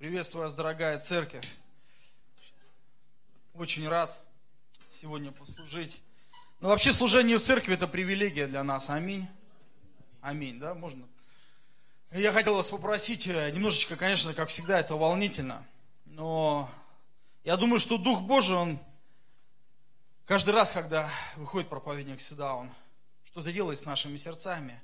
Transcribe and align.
Приветствую 0.00 0.44
вас, 0.44 0.54
дорогая 0.54 0.98
церковь. 0.98 1.46
Очень 3.52 3.86
рад 3.86 4.18
сегодня 4.88 5.30
послужить. 5.30 6.00
Но 6.60 6.68
вообще 6.70 6.94
служение 6.94 7.36
в 7.36 7.42
церкви 7.42 7.74
это 7.74 7.86
привилегия 7.86 8.46
для 8.46 8.64
нас. 8.64 8.88
Аминь. 8.88 9.28
Аминь, 10.22 10.58
да, 10.58 10.72
можно? 10.72 11.06
Я 12.12 12.32
хотел 12.32 12.54
вас 12.54 12.70
попросить, 12.70 13.26
э, 13.26 13.50
немножечко, 13.50 13.94
конечно, 13.94 14.32
как 14.32 14.48
всегда, 14.48 14.80
это 14.80 14.96
волнительно, 14.96 15.66
но 16.06 16.70
я 17.44 17.58
думаю, 17.58 17.78
что 17.78 17.98
Дух 17.98 18.22
Божий, 18.22 18.56
Он 18.56 18.78
каждый 20.24 20.54
раз, 20.54 20.72
когда 20.72 21.10
выходит 21.36 21.68
проповедник 21.68 22.22
сюда, 22.22 22.54
Он 22.54 22.70
что-то 23.24 23.52
делает 23.52 23.78
с 23.78 23.84
нашими 23.84 24.16
сердцами. 24.16 24.80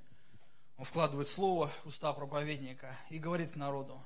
Он 0.77 0.85
вкладывает 0.85 1.27
слово 1.27 1.73
в 1.85 1.87
уста 1.87 2.13
проповедника 2.13 2.95
и 3.09 3.19
говорит 3.19 3.57
народу. 3.57 3.99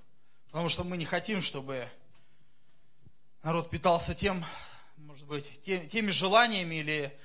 Потому 0.50 0.68
что 0.68 0.82
мы 0.82 0.96
не 0.96 1.04
хотим, 1.04 1.42
чтобы 1.42 1.88
народ 3.42 3.70
питался 3.70 4.14
тем, 4.14 4.44
может 4.96 5.26
быть, 5.26 5.62
теми 5.62 6.10
желаниями 6.10 6.76
или 6.76 7.16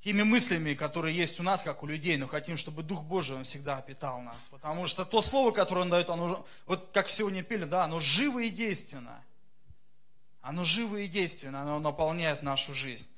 теми 0.00 0.22
мыслями, 0.22 0.74
которые 0.74 1.16
есть 1.16 1.40
у 1.40 1.42
нас, 1.42 1.62
как 1.62 1.82
у 1.82 1.86
людей, 1.86 2.18
но 2.18 2.26
хотим, 2.26 2.58
чтобы 2.58 2.82
Дух 2.82 3.02
Божий, 3.02 3.34
Он 3.34 3.44
всегда 3.44 3.80
питал 3.80 4.20
нас. 4.20 4.48
Потому 4.50 4.86
что 4.86 5.06
то 5.06 5.22
слово, 5.22 5.52
которое 5.52 5.82
Он 5.82 5.88
дает, 5.88 6.10
оно, 6.10 6.46
вот 6.66 6.90
как 6.92 7.08
сегодня 7.08 7.42
пели, 7.42 7.64
да, 7.64 7.84
оно 7.84 7.98
живо 7.98 8.40
и 8.40 8.50
действенно. 8.50 9.24
Оно 10.42 10.62
живо 10.62 10.98
и 10.98 11.08
действенно, 11.08 11.62
оно 11.62 11.80
наполняет 11.80 12.42
нашу 12.42 12.74
жизнь. 12.74 13.08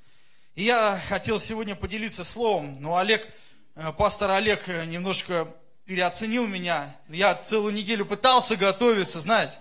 И 0.55 0.63
я 0.63 0.99
хотел 1.09 1.37
сегодня 1.37 1.75
поделиться 1.75 2.23
словом, 2.23 2.81
но 2.81 2.95
Олег, 2.95 3.27
э, 3.75 3.91
пастор 3.91 4.31
Олег 4.31 4.67
э, 4.69 4.85
немножко 4.85 5.53
переоценил 5.89 6.45
меня. 6.45 6.95
Я 7.07 7.33
целую 7.33 7.73
неделю 7.73 8.05
пытался 8.05 8.55
готовиться, 8.55 9.21
знаете. 9.21 9.57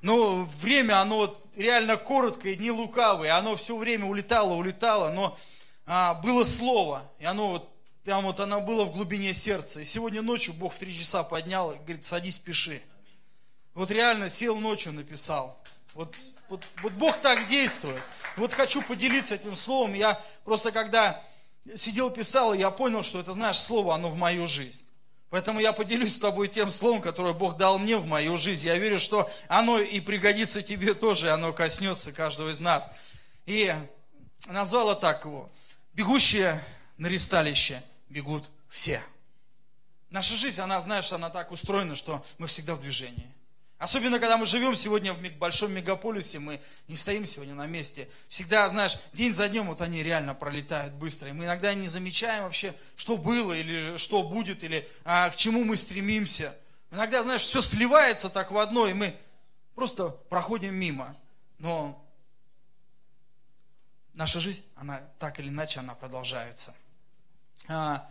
Но 0.00 0.42
время, 0.60 1.00
оно 1.00 1.40
реально 1.54 1.96
короткое, 1.96 2.56
не 2.56 2.72
лукавое. 2.72 3.36
Оно 3.36 3.54
все 3.54 3.76
время 3.76 4.06
улетало, 4.06 4.54
улетало, 4.54 5.12
но 5.12 5.38
а, 5.86 6.14
было 6.14 6.42
слово. 6.42 7.08
И 7.20 7.24
оно 7.24 7.50
вот, 7.50 7.70
прям 8.02 8.24
вот 8.24 8.40
оно 8.40 8.60
было 8.60 8.86
в 8.86 8.90
глубине 8.90 9.32
сердца. 9.32 9.80
И 9.80 9.84
сегодня 9.84 10.20
ночью 10.20 10.52
Бог 10.52 10.74
в 10.74 10.80
три 10.80 10.92
часа 10.92 11.22
поднял 11.22 11.70
и 11.70 11.76
говорит, 11.76 12.04
садись, 12.04 12.40
пиши. 12.40 12.82
Вот 13.74 13.92
реально 13.92 14.28
сел 14.30 14.56
ночью, 14.56 14.92
написал. 14.92 15.62
Вот, 15.94 16.12
вот, 16.48 16.64
вот 16.82 16.92
Бог 16.94 17.20
так 17.20 17.46
действует. 17.48 18.02
Вот 18.36 18.52
хочу 18.52 18.82
поделиться 18.82 19.36
этим 19.36 19.54
словом. 19.54 19.94
Я 19.94 20.20
просто 20.42 20.72
когда 20.72 21.22
сидел, 21.76 22.10
писал, 22.10 22.52
я 22.52 22.72
понял, 22.72 23.04
что 23.04 23.20
это, 23.20 23.32
знаешь, 23.32 23.60
слово, 23.60 23.94
оно 23.94 24.08
в 24.08 24.18
мою 24.18 24.48
жизнь. 24.48 24.87
Поэтому 25.30 25.60
я 25.60 25.72
поделюсь 25.72 26.16
с 26.16 26.18
тобой 26.18 26.48
тем 26.48 26.70
словом, 26.70 27.02
которое 27.02 27.34
Бог 27.34 27.56
дал 27.56 27.78
мне 27.78 27.96
в 27.98 28.06
мою 28.06 28.36
жизнь. 28.36 28.66
Я 28.66 28.78
верю, 28.78 28.98
что 28.98 29.30
оно 29.46 29.78
и 29.78 30.00
пригодится 30.00 30.62
тебе 30.62 30.94
тоже, 30.94 31.30
оно 31.30 31.52
коснется 31.52 32.12
каждого 32.12 32.50
из 32.50 32.60
нас. 32.60 32.90
И 33.44 33.74
назвала 34.46 34.94
так 34.94 35.24
его. 35.24 35.50
Бегущие 35.92 36.64
на 36.96 37.08
ресталище 37.08 37.82
бегут 38.08 38.48
все. 38.70 39.02
Наша 40.10 40.34
жизнь, 40.34 40.60
она, 40.60 40.80
знаешь, 40.80 41.12
она 41.12 41.28
так 41.28 41.50
устроена, 41.52 41.94
что 41.94 42.24
мы 42.38 42.46
всегда 42.46 42.74
в 42.74 42.80
движении. 42.80 43.28
Особенно, 43.78 44.18
когда 44.18 44.36
мы 44.36 44.44
живем 44.44 44.74
сегодня 44.74 45.12
в 45.12 45.22
большом 45.38 45.72
мегаполисе, 45.72 46.40
мы 46.40 46.60
не 46.88 46.96
стоим 46.96 47.24
сегодня 47.24 47.54
на 47.54 47.66
месте. 47.66 48.08
Всегда, 48.28 48.68
знаешь, 48.68 48.98
день 49.12 49.32
за 49.32 49.48
днем 49.48 49.68
вот 49.68 49.80
они 49.80 50.02
реально 50.02 50.34
пролетают 50.34 50.94
быстро. 50.94 51.28
И 51.28 51.32
мы 51.32 51.44
иногда 51.44 51.72
не 51.74 51.86
замечаем 51.86 52.42
вообще, 52.42 52.74
что 52.96 53.16
было, 53.16 53.52
или 53.52 53.96
что 53.96 54.24
будет, 54.24 54.64
или 54.64 54.88
а, 55.04 55.30
к 55.30 55.36
чему 55.36 55.64
мы 55.64 55.76
стремимся. 55.76 56.56
Иногда, 56.90 57.22
знаешь, 57.22 57.42
все 57.42 57.62
сливается 57.62 58.28
так 58.28 58.50
в 58.50 58.58
одно, 58.58 58.88
и 58.88 58.94
мы 58.94 59.14
просто 59.76 60.08
проходим 60.08 60.74
мимо. 60.74 61.14
Но 61.58 62.04
наша 64.14 64.40
жизнь, 64.40 64.64
она 64.74 65.02
так 65.20 65.38
или 65.38 65.48
иначе, 65.48 65.78
она 65.78 65.94
продолжается. 65.94 66.74
А, 67.68 68.10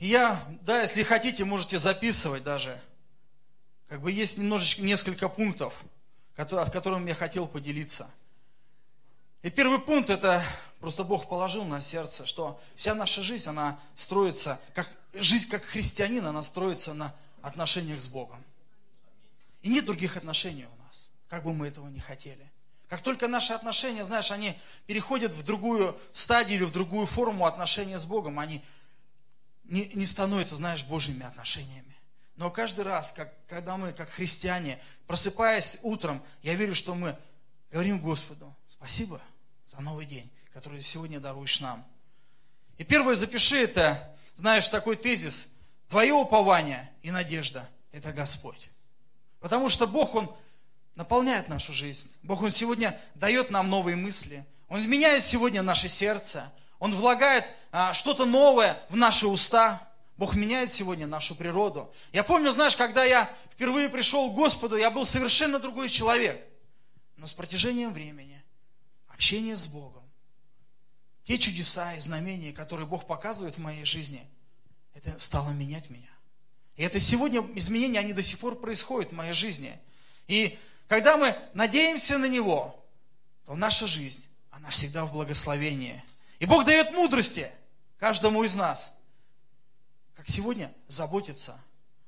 я, 0.00 0.44
да, 0.62 0.80
если 0.80 1.04
хотите, 1.04 1.44
можете 1.44 1.78
записывать 1.78 2.42
даже 2.42 2.82
как 3.88 4.00
бы 4.00 4.10
есть 4.10 4.38
немножечко, 4.38 4.82
несколько 4.82 5.28
пунктов, 5.28 5.74
с 6.36 6.70
которыми 6.70 7.08
я 7.08 7.14
хотел 7.14 7.46
поделиться. 7.46 8.10
И 9.42 9.50
первый 9.50 9.78
пункт 9.78 10.10
это 10.10 10.42
просто 10.80 11.04
Бог 11.04 11.28
положил 11.28 11.64
на 11.64 11.80
сердце, 11.80 12.26
что 12.26 12.60
вся 12.74 12.94
наша 12.94 13.22
жизнь, 13.22 13.48
она 13.48 13.78
строится, 13.94 14.60
как, 14.74 14.90
жизнь 15.14 15.48
как 15.48 15.62
христианина, 15.62 16.30
она 16.30 16.42
строится 16.42 16.94
на 16.94 17.14
отношениях 17.42 18.00
с 18.00 18.08
Богом. 18.08 18.42
И 19.62 19.68
нет 19.68 19.84
других 19.84 20.16
отношений 20.16 20.66
у 20.66 20.84
нас, 20.84 21.08
как 21.28 21.44
бы 21.44 21.52
мы 21.52 21.68
этого 21.68 21.88
не 21.88 22.00
хотели. 22.00 22.50
Как 22.88 23.02
только 23.02 23.28
наши 23.28 23.52
отношения, 23.52 24.04
знаешь, 24.04 24.30
они 24.30 24.56
переходят 24.86 25.32
в 25.32 25.44
другую 25.44 25.96
стадию 26.12 26.58
или 26.58 26.64
в 26.64 26.72
другую 26.72 27.06
форму 27.06 27.46
отношения 27.46 27.98
с 27.98 28.06
Богом, 28.06 28.38
они 28.38 28.62
не, 29.64 29.86
не 29.94 30.06
становятся, 30.06 30.56
знаешь, 30.56 30.84
Божьими 30.84 31.24
отношениями. 31.24 31.85
Но 32.36 32.50
каждый 32.50 32.84
раз, 32.84 33.12
как, 33.12 33.32
когда 33.46 33.76
мы, 33.76 33.92
как 33.92 34.10
христиане, 34.10 34.78
просыпаясь 35.06 35.78
утром, 35.82 36.22
я 36.42 36.54
верю, 36.54 36.74
что 36.74 36.94
мы 36.94 37.16
говорим 37.70 37.98
Господу, 37.98 38.54
спасибо 38.70 39.20
за 39.66 39.80
новый 39.80 40.04
день, 40.04 40.30
который 40.52 40.80
сегодня 40.82 41.18
даруешь 41.18 41.60
нам. 41.60 41.84
И 42.76 42.84
первое, 42.84 43.14
запиши 43.14 43.62
это, 43.62 44.16
знаешь, 44.36 44.68
такой 44.68 44.96
тезис. 44.96 45.48
Твое 45.88 46.12
упование 46.12 46.90
и 47.02 47.10
надежда– 47.10 47.68
это 47.92 48.12
Господь. 48.12 48.68
Потому 49.40 49.68
что 49.70 49.86
Бог, 49.86 50.14
Он 50.14 50.34
наполняет 50.94 51.48
нашу 51.48 51.72
жизнь. 51.72 52.10
Бог, 52.22 52.42
Он 52.42 52.52
сегодня 52.52 53.00
дает 53.14 53.50
нам 53.50 53.70
новые 53.70 53.96
мысли. 53.96 54.44
Он 54.68 54.86
меняет 54.88 55.24
сегодня 55.24 55.62
наше 55.62 55.88
сердце. 55.88 56.52
Он 56.78 56.94
влагает 56.94 57.50
а, 57.72 57.94
что-то 57.94 58.26
новое 58.26 58.82
в 58.90 58.96
наши 58.96 59.26
уста. 59.26 59.85
Бог 60.16 60.34
меняет 60.34 60.72
сегодня 60.72 61.06
нашу 61.06 61.34
природу. 61.34 61.92
Я 62.12 62.24
помню, 62.24 62.50
знаешь, 62.52 62.76
когда 62.76 63.04
я 63.04 63.30
впервые 63.52 63.88
пришел 63.88 64.30
к 64.30 64.34
Господу, 64.34 64.76
я 64.76 64.90
был 64.90 65.04
совершенно 65.04 65.58
другой 65.58 65.90
человек. 65.90 66.42
Но 67.16 67.26
с 67.26 67.34
протяжением 67.34 67.92
времени, 67.92 68.42
общение 69.08 69.54
с 69.56 69.66
Богом, 69.68 70.02
те 71.24 71.38
чудеса 71.38 71.94
и 71.94 72.00
знамения, 72.00 72.52
которые 72.52 72.86
Бог 72.86 73.06
показывает 73.06 73.56
в 73.56 73.60
моей 73.60 73.84
жизни, 73.84 74.26
это 74.94 75.18
стало 75.18 75.50
менять 75.50 75.90
меня. 75.90 76.10
И 76.76 76.82
это 76.82 76.98
сегодня 76.98 77.40
изменения, 77.54 77.98
они 77.98 78.12
до 78.12 78.22
сих 78.22 78.38
пор 78.38 78.56
происходят 78.56 79.12
в 79.12 79.14
моей 79.14 79.32
жизни. 79.32 79.78
И 80.28 80.58
когда 80.88 81.16
мы 81.16 81.36
надеемся 81.52 82.16
на 82.16 82.26
Него, 82.26 82.82
то 83.44 83.54
наша 83.54 83.86
жизнь, 83.86 84.24
она 84.50 84.70
всегда 84.70 85.04
в 85.04 85.12
благословении. 85.12 86.02
И 86.38 86.46
Бог 86.46 86.64
дает 86.64 86.92
мудрости 86.92 87.50
каждому 87.98 88.42
из 88.44 88.54
нас– 88.54 88.92
как 90.26 90.34
сегодня 90.34 90.72
заботиться 90.88 91.56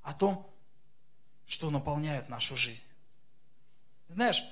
о 0.03 0.13
том, 0.13 0.45
что 1.47 1.71
наполняет 1.71 2.29
нашу 2.29 2.57
жизнь. 2.57 2.83
Знаешь, 4.09 4.43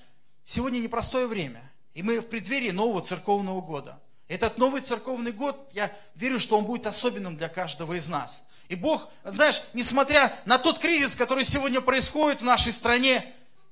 сегодня 0.45 0.79
непростое 0.79 1.27
время, 1.27 1.61
и 1.93 2.03
мы 2.03 2.21
в 2.21 2.29
преддверии 2.29 2.71
нового 2.71 3.03
церковного 3.03 3.61
года. 3.61 4.01
Этот 4.29 4.59
новый 4.59 4.83
церковный 4.83 5.33
год, 5.33 5.69
я 5.73 5.93
верю, 6.15 6.39
что 6.39 6.59
он 6.59 6.65
будет 6.65 6.87
особенным 6.87 7.37
для 7.37 7.49
каждого 7.49 7.95
из 7.95 8.09
нас. 8.09 8.45
И 8.69 8.77
Бог, 8.77 9.09
знаешь, 9.25 9.63
несмотря 9.75 10.37
на 10.45 10.59
тот 10.59 10.79
кризис, 10.79 11.17
который 11.17 11.45
сегодня 11.45 11.81
происходит 11.81 12.43
в 12.43 12.45
нашей 12.45 12.73
стране, 12.73 13.25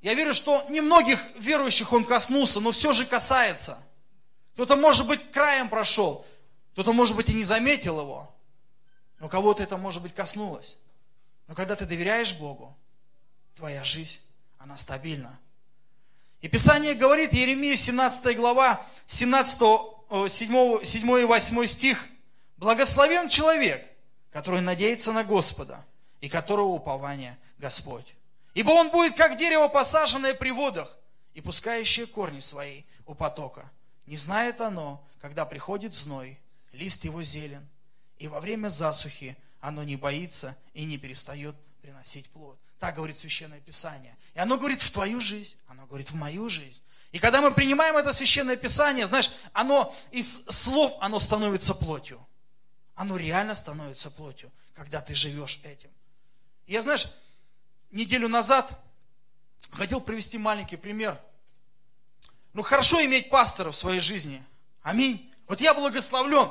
я 0.03 0.15
верю, 0.15 0.35
что 0.35 0.65
немногих 0.69 1.21
верующих 1.39 1.93
он 1.93 2.05
коснулся, 2.05 2.61
но 2.61 2.73
все 2.73 2.93
же 2.93 3.07
касается. 3.07 3.79
Кто-то, 4.55 4.77
может 4.77 5.07
быть, 5.07 5.31
краем 5.31 5.69
прошел, 5.69 6.27
кто-то, 6.73 6.93
может 6.93 7.15
быть, 7.15 7.29
и 7.29 7.35
не 7.35 7.45
заметил 7.45 8.01
его. 8.01 8.34
Но 9.25 9.31
кого-то 9.31 9.63
это, 9.63 9.79
может 9.79 10.03
быть, 10.03 10.15
коснулось. 10.15 10.77
Но 11.47 11.55
когда 11.55 11.77
ты 11.77 11.87
доверяешь 11.87 12.35
Богу, 12.35 12.77
твоя 13.57 13.83
жизнь, 13.83 14.21
она 14.59 14.77
стабильна. 14.77 15.41
И 16.43 16.49
Писание 16.49 16.93
говорит, 16.93 17.33
Еремия 17.33 17.75
17 17.75 18.37
глава, 18.37 18.85
17, 19.07 19.59
7, 20.29 20.85
7 20.85 21.21
и 21.21 21.25
8 21.25 21.67
стих, 21.67 22.07
«Благословен 22.59 23.31
человек, 23.31 23.83
который 24.31 24.61
надеется 24.61 25.11
на 25.11 25.25
Господа, 25.25 25.83
и 26.21 26.29
которого 26.29 26.67
упование 26.67 27.39
Господь. 27.57 28.15
Ибо 28.53 28.73
он 28.73 28.91
будет, 28.91 29.17
как 29.17 29.39
дерево, 29.39 29.69
посаженное 29.69 30.35
при 30.35 30.51
водах, 30.51 30.99
и 31.33 31.41
пускающее 31.41 32.07
корни 32.07 32.41
свои 32.41 32.83
у 33.07 33.15
потока. 33.15 33.71
Не 34.05 34.17
знает 34.17 34.61
оно, 34.61 35.03
когда 35.23 35.47
приходит 35.47 35.95
зной, 35.95 36.39
лист 36.73 37.05
его 37.05 37.23
зелен, 37.23 37.67
и 38.25 38.27
во 38.27 38.41
время 38.41 38.71
засухи 38.71 39.37
оно 39.61 39.85
не 39.85 39.97
боится 39.97 40.57
и 40.73 40.87
не 40.87 40.97
перестает 40.97 41.55
приносить 41.83 42.31
плод. 42.31 42.59
Так 42.79 42.95
говорит 42.95 43.19
Священное 43.19 43.61
Писание. 43.61 44.17
И 44.33 44.39
оно 44.39 44.57
говорит 44.57 44.81
в 44.81 44.91
твою 44.91 45.21
жизнь, 45.21 45.57
оно 45.67 45.85
говорит 45.85 46.11
в 46.11 46.15
мою 46.15 46.49
жизнь. 46.49 46.83
И 47.13 47.19
когда 47.19 47.43
мы 47.43 47.51
принимаем 47.51 47.99
это 47.99 48.15
Священное 48.15 48.57
Писание, 48.57 49.07
знаешь, 49.07 49.31
оно 49.53 49.95
из 50.11 50.47
слов, 50.47 50.97
оно 51.01 51.19
становится 51.21 51.75
плотью. 51.75 52.27
Оно 52.95 53.19
реально 53.19 53.55
становится 53.55 54.11
плотью, 54.11 54.51
когда 54.73 55.03
ты 55.03 55.15
живешь 55.15 55.61
этим. 55.63 55.91
Я, 56.67 56.81
знаешь, 56.81 57.13
неделю 57.91 58.29
назад 58.29 58.73
Хотел 59.73 60.01
привести 60.01 60.39
маленький 60.39 60.77
пример. 60.77 61.21
Ну, 62.55 62.63
хорошо 62.63 63.05
иметь 63.05 63.29
пастора 63.29 63.71
в 63.71 63.77
своей 63.77 64.01
жизни. 64.01 64.43
Аминь. 64.83 65.31
Вот 65.47 65.61
я 65.61 65.75
благословлен, 65.75 66.49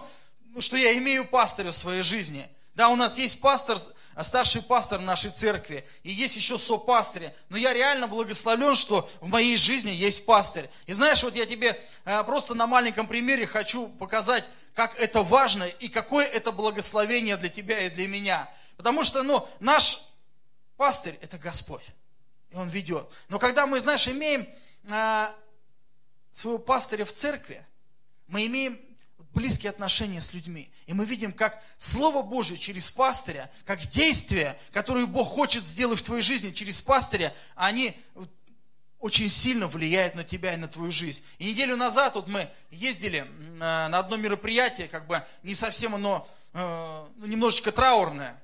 что 0.62 0.78
я 0.78 0.98
имею 0.98 1.26
пастыря 1.26 1.72
в 1.72 1.76
своей 1.76 2.02
жизни. 2.02 2.48
Да, 2.76 2.90
у 2.90 2.96
нас 2.96 3.18
есть 3.20 3.40
пастор, 3.40 3.78
старший 4.22 4.64
пастор 4.64 5.00
нашей 5.00 5.30
церкви, 5.30 5.88
и 6.02 6.12
есть 6.12 6.36
еще 6.36 6.58
сопастыри. 6.58 7.34
Но 7.50 7.58
я 7.58 7.72
реально 7.72 8.08
благословлен, 8.08 8.74
что 8.74 9.10
в 9.22 9.30
моей 9.30 9.58
жизни 9.58 9.92
есть 9.92 10.26
пастырь. 10.26 10.70
И 10.88 10.94
знаешь, 10.94 11.22
вот 11.24 11.36
я 11.36 11.46
тебе 11.46 11.80
э, 12.06 12.24
просто 12.24 12.56
на 12.56 12.66
маленьком 12.66 13.08
примере 13.08 13.46
хочу 13.46 13.90
показать, 13.90 14.44
как 14.74 14.96
это 15.00 15.22
важно 15.22 15.64
и 15.66 15.88
какое 15.88 16.26
это 16.26 16.52
благословение 16.52 17.38
для 17.38 17.50
тебя 17.50 17.80
и 17.80 17.90
для 17.92 18.08
меня. 18.08 18.50
Потому 18.76 19.04
что, 19.04 19.22
ну, 19.22 19.48
наш 19.60 20.08
пастырь– 20.76 21.18
это 21.22 21.38
Господь, 21.38 21.86
и 22.50 22.56
Он 22.56 22.70
ведет. 22.70 23.08
Но 23.30 23.38
когда 23.38 23.68
мы, 23.68 23.80
знаешь, 23.80 24.08
имеем 24.08 24.48
э, 24.90 25.28
своего 26.32 26.58
пастыря 26.58 27.06
в 27.06 27.12
церкви, 27.12 27.64
мы 28.26 28.48
имеем 28.48 28.80
близкие 29.34 29.70
отношения 29.70 30.22
с 30.22 30.34
людьми. 30.34 30.72
И 30.86 30.94
мы 30.94 31.06
видим, 31.06 31.32
как 31.32 31.64
Слово 31.78 32.22
Божье 32.22 32.58
через 32.58 32.90
пастыря, 32.92 33.52
как 33.66 33.82
действия, 33.88 34.58
которые 34.72 35.06
Бог 35.06 35.28
хочет 35.28 35.64
сделать 35.64 36.00
в 36.00 36.04
твоей 36.04 36.22
жизни 36.22 36.52
через 36.52 36.82
пастыря, 36.82 37.34
они 37.56 37.98
очень 39.00 39.28
сильно 39.28 39.68
влияют 39.68 40.16
на 40.16 40.24
тебя 40.24 40.54
и 40.54 40.58
на 40.58 40.68
твою 40.68 40.92
жизнь. 40.92 41.24
И 41.38 41.52
неделю 41.52 41.76
назад 41.76 42.16
вот 42.16 42.28
мы 42.28 42.50
ездили 42.72 43.28
на 43.58 43.88
одно 43.88 44.16
мероприятие, 44.16 44.88
как 44.88 45.08
бы 45.08 45.22
не 45.44 45.56
совсем 45.56 45.96
оно, 45.96 46.26
э, 46.54 47.06
ну, 47.18 47.26
немножечко 47.26 47.74
траурное. 47.74 48.42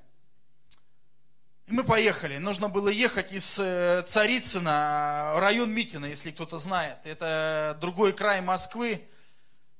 И 1.66 1.72
мы 1.72 1.84
поехали. 1.84 2.36
Нужно 2.38 2.68
было 2.68 2.88
ехать 2.88 3.32
из 3.32 3.58
э, 3.58 4.02
Царицына, 4.06 5.34
район 5.36 5.70
Митина, 5.70 6.06
если 6.06 6.32
кто-то 6.32 6.56
знает. 6.56 6.98
Это 7.04 7.78
другой 7.80 8.12
край 8.12 8.40
Москвы. 8.40 9.08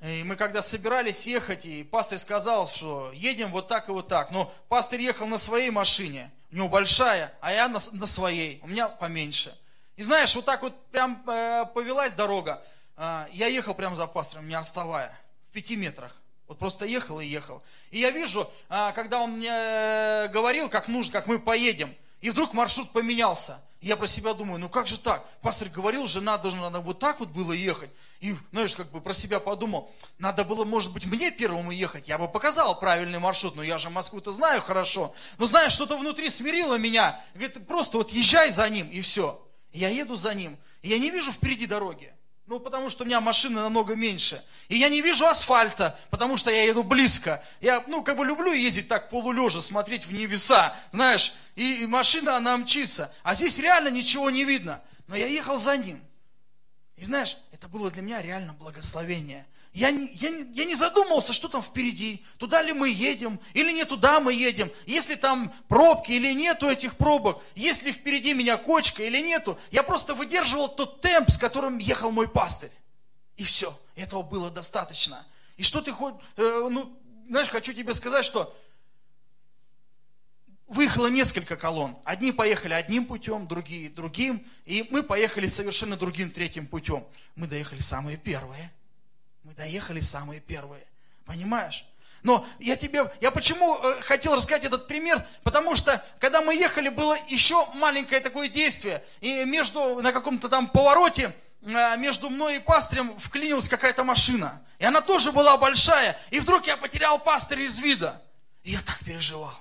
И 0.03 0.23
мы 0.25 0.37
когда 0.37 0.63
собирались 0.63 1.27
ехать, 1.27 1.67
и 1.67 1.85
пастор 1.85 2.19
сказал, 2.19 2.67
что 2.67 3.11
едем 3.13 3.51
вот 3.51 3.69
так 3.69 3.89
и 3.89 3.93
вот 3.93 4.09
так. 4.09 4.31
Но 4.31 4.51
пастор 4.69 4.99
ехал 4.99 5.27
на 5.27 5.37
своей 5.37 5.71
машине, 5.71 6.31
у 6.51 6.57
него 6.57 6.69
большая, 6.69 7.35
а 7.41 7.53
я 7.53 7.69
на, 7.69 7.79
на 7.93 8.07
своей, 8.07 8.61
у 8.63 8.69
меня 8.69 8.89
поменьше. 8.89 9.55
И 9.97 10.03
знаешь, 10.03 10.35
вот 10.35 10.47
так 10.47 10.63
вот 10.63 10.87
прям 10.87 11.23
э, 11.27 11.67
повелась 11.75 12.15
дорога. 12.15 12.63
Э, 12.97 13.27
я 13.33 13.49
ехал 13.49 13.75
прямо 13.75 13.95
за 13.95 14.07
пастором, 14.07 14.49
не 14.49 14.55
отставая, 14.55 15.15
в 15.51 15.53
пяти 15.53 15.77
метрах. 15.77 16.17
Вот 16.49 16.59
просто 16.59 16.87
ехал 16.87 17.21
и 17.21 17.27
ехал. 17.27 17.63
И 17.91 17.99
я 17.99 18.11
вижу, 18.11 18.51
э, 18.71 18.93
когда 18.95 19.21
он 19.21 19.33
мне 19.33 19.53
э, 19.53 20.29
говорил, 20.29 20.71
как 20.71 20.89
нужно, 20.89 21.13
как 21.13 21.27
мы 21.27 21.39
поедем, 21.39 21.95
и 22.21 22.31
вдруг 22.31 22.53
маршрут 22.53 22.93
поменялся. 22.93 23.61
Я 23.81 23.97
про 23.97 24.07
себя 24.07 24.35
думаю, 24.35 24.61
ну 24.61 24.69
как 24.69 24.87
же 24.87 24.99
так? 24.99 25.27
Пастор 25.41 25.71
говорил 25.71 26.07
же, 26.07 26.21
надо 26.21 26.51
же 26.51 26.57
надо 26.57 26.81
вот 26.81 26.99
так 26.99 27.19
вот 27.19 27.31
было 27.31 27.53
ехать. 27.53 27.91
И, 28.21 28.37
знаешь, 28.53 28.77
как 28.77 28.91
бы 28.91 29.01
про 29.01 29.15
себя 29.15 29.41
подумал, 29.41 29.91
надо 30.19 30.45
было, 30.45 30.65
может 30.65 30.93
быть, 30.93 31.07
мне 31.07 31.31
первому 31.31 31.71
ехать. 31.71 32.07
Я 32.07 32.19
бы 32.19 32.29
показал 32.29 32.79
правильный 32.79 33.19
маршрут, 33.19 33.57
но 33.57 33.63
я 33.63 33.79
же 33.79 33.89
Москву-то 33.89 34.33
знаю 34.33 34.61
хорошо. 34.61 35.15
Но 35.39 35.47
знаешь, 35.47 35.73
что-то 35.73 35.97
внутри 35.97 36.29
смирило 36.29 36.77
меня. 36.77 37.25
Говорит, 37.33 37.67
просто 37.67 37.97
вот 37.97 38.13
езжай 38.13 38.51
за 38.51 38.69
ним, 38.69 38.87
и 38.91 39.01
все. 39.01 39.43
я 39.73 39.89
еду 39.89 40.15
за 40.15 40.35
ним. 40.35 40.59
Я 40.83 40.99
не 40.99 41.09
вижу 41.09 41.33
впереди 41.33 41.65
дороги. 41.67 42.13
Ну, 42.47 42.59
потому 42.59 42.91
что 42.91 43.05
у 43.05 43.07
меня 43.07 43.21
машины 43.21 43.61
намного 43.61 43.95
меньше. 43.95 44.45
И 44.69 44.77
я 44.77 44.89
не 44.89 45.03
вижу 45.03 45.27
асфальта, 45.27 45.99
потому 46.11 46.37
что 46.37 46.51
я 46.51 46.65
еду 46.65 46.83
близко. 46.83 47.43
Я, 47.61 47.85
ну, 47.87 48.03
как 48.03 48.17
бы 48.17 48.25
люблю 48.25 48.53
ездить 48.53 48.89
так 48.89 49.09
полулежа, 49.09 49.61
смотреть 49.61 50.05
в 50.05 50.13
небеса, 50.13 50.77
знаешь, 50.91 51.33
и, 51.55 51.83
и 51.83 51.87
машина, 51.87 52.37
она 52.37 52.57
мчится. 52.57 53.15
А 53.23 53.35
здесь 53.35 53.59
реально 53.59 53.89
ничего 53.89 54.31
не 54.31 54.45
видно. 54.45 54.81
Но 55.07 55.17
я 55.17 55.27
ехал 55.27 55.59
за 55.59 55.77
ним. 55.77 56.03
И 56.97 57.05
знаешь, 57.05 57.39
это 57.53 57.69
было 57.69 57.91
для 57.91 58.03
меня 58.03 58.21
реально 58.21 58.53
благословение. 58.53 59.47
Я 59.73 59.89
я, 59.89 60.31
я 60.31 60.65
не 60.65 60.75
задумывался, 60.75 61.33
что 61.33 61.49
там 61.49 61.63
впереди, 61.63 62.25
туда 62.39 62.61
ли 62.61 62.73
мы 62.73 62.89
едем, 62.89 63.39
или 63.55 63.71
не 63.71 63.85
туда 63.85 64.19
мы 64.19 64.35
едем, 64.35 64.71
если 64.85 65.15
там 65.15 65.53
пробки 65.69 66.11
или 66.11 66.33
нету 66.35 66.69
этих 66.69 66.97
пробок, 66.97 67.43
если 67.55 67.93
впереди 67.93 68.35
меня 68.35 68.57
кочка 68.57 69.05
или 69.05 69.21
нету. 69.21 69.59
Я 69.71 69.85
просто 69.85 70.15
выдерживал 70.15 70.69
тот 70.69 71.01
темп, 71.01 71.31
с 71.31 71.39
которым 71.39 71.79
ехал 71.79 72.11
мой 72.11 72.29
пастырь. 72.29 72.73
И 73.37 73.45
все, 73.45 73.79
этого 73.95 74.23
было 74.23 74.51
достаточно. 74.51 75.25
И 75.57 75.63
что 75.63 75.81
ты 75.81 75.93
хоть, 75.93 76.15
э, 76.37 76.69
ну, 76.69 76.99
знаешь, 77.29 77.49
хочу 77.49 77.73
тебе 77.73 77.95
сказать, 77.95 78.25
что 78.25 78.57
выехало 80.67 81.07
несколько 81.07 81.57
колонн. 81.57 81.97
Одни 82.05 82.33
поехали 82.33 82.73
одним 82.73 83.05
путем, 83.05 83.47
другие 83.47 83.89
другим, 83.89 84.45
и 84.65 84.87
мы 84.91 85.05
поехали 85.05 85.49
совершенно 85.49 85.97
другим 85.97 86.31
третьим 86.31 86.67
путем. 86.67 87.07
Мы 87.37 87.47
доехали 87.47 87.81
самые 87.81 88.17
первые. 88.17 88.73
Мы 89.51 89.57
доехали 89.57 89.99
самые 89.99 90.39
первые. 90.39 90.87
Понимаешь? 91.25 91.85
Но 92.23 92.47
я 92.61 92.77
тебе, 92.77 93.11
я 93.21 93.33
почему 93.33 93.79
э, 93.79 94.01
хотел 94.01 94.37
рассказать 94.37 94.65
этот 94.65 94.87
пример? 94.87 95.27
Потому 95.43 95.75
что, 95.75 96.01
когда 96.21 96.41
мы 96.41 96.55
ехали, 96.55 96.89
было 96.89 97.19
еще 97.27 97.67
маленькое 97.75 98.21
такое 98.21 98.49
действие. 98.49 99.03
И 99.21 99.45
между, 99.45 100.01
на 100.03 100.13
каком-то 100.13 100.49
там 100.49 100.69
повороте, 100.69 101.35
э, 101.63 101.97
между 101.97 102.31
мной 102.31 102.57
и 102.57 102.61
пастырем 102.61 103.19
вклинилась 103.19 103.69
какая-то 103.69 104.05
машина. 104.05 104.63
И 104.79 104.85
она 104.85 105.01
тоже 105.01 105.33
была 105.33 105.57
большая. 105.57 106.17
И 106.31 106.39
вдруг 106.39 106.69
я 106.69 106.77
потерял 106.77 107.19
пастыря 107.19 107.65
из 107.65 107.81
вида. 107.81 108.23
И 108.63 108.71
я 108.71 108.81
так 108.83 109.01
переживал. 109.05 109.59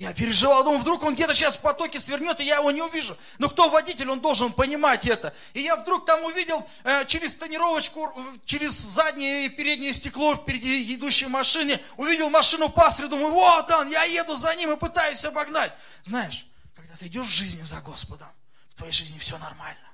Я 0.00 0.14
переживал, 0.14 0.64
думал, 0.64 0.78
вдруг 0.78 1.02
он 1.02 1.12
где-то 1.12 1.34
сейчас 1.34 1.58
в 1.58 1.60
потоке 1.60 1.98
свернет, 1.98 2.40
и 2.40 2.44
я 2.44 2.56
его 2.56 2.70
не 2.70 2.80
увижу. 2.80 3.18
Но 3.36 3.50
кто 3.50 3.68
водитель, 3.68 4.08
он 4.08 4.20
должен 4.20 4.50
понимать 4.50 5.06
это. 5.06 5.34
И 5.52 5.60
я 5.60 5.76
вдруг 5.76 6.06
там 6.06 6.24
увидел 6.24 6.66
э, 6.84 7.04
через 7.04 7.34
тонировочку, 7.34 8.10
через 8.46 8.70
заднее 8.70 9.44
и 9.44 9.48
переднее 9.50 9.92
стекло 9.92 10.36
впереди 10.36 10.94
идущей 10.94 11.26
машины, 11.26 11.78
увидел 11.98 12.30
машину 12.30 12.70
пастыря, 12.70 13.08
думаю, 13.08 13.30
вот 13.30 13.70
он, 13.72 13.90
я 13.90 14.04
еду 14.04 14.34
за 14.34 14.54
ним 14.56 14.72
и 14.72 14.76
пытаюсь 14.78 15.22
обогнать. 15.26 15.74
Знаешь, 16.02 16.46
когда 16.74 16.96
ты 16.96 17.08
идешь 17.08 17.26
в 17.26 17.30
жизни 17.30 17.60
за 17.60 17.82
Господом, 17.82 18.28
в 18.70 18.76
твоей 18.76 18.94
жизни 18.94 19.18
все 19.18 19.36
нормально. 19.36 19.86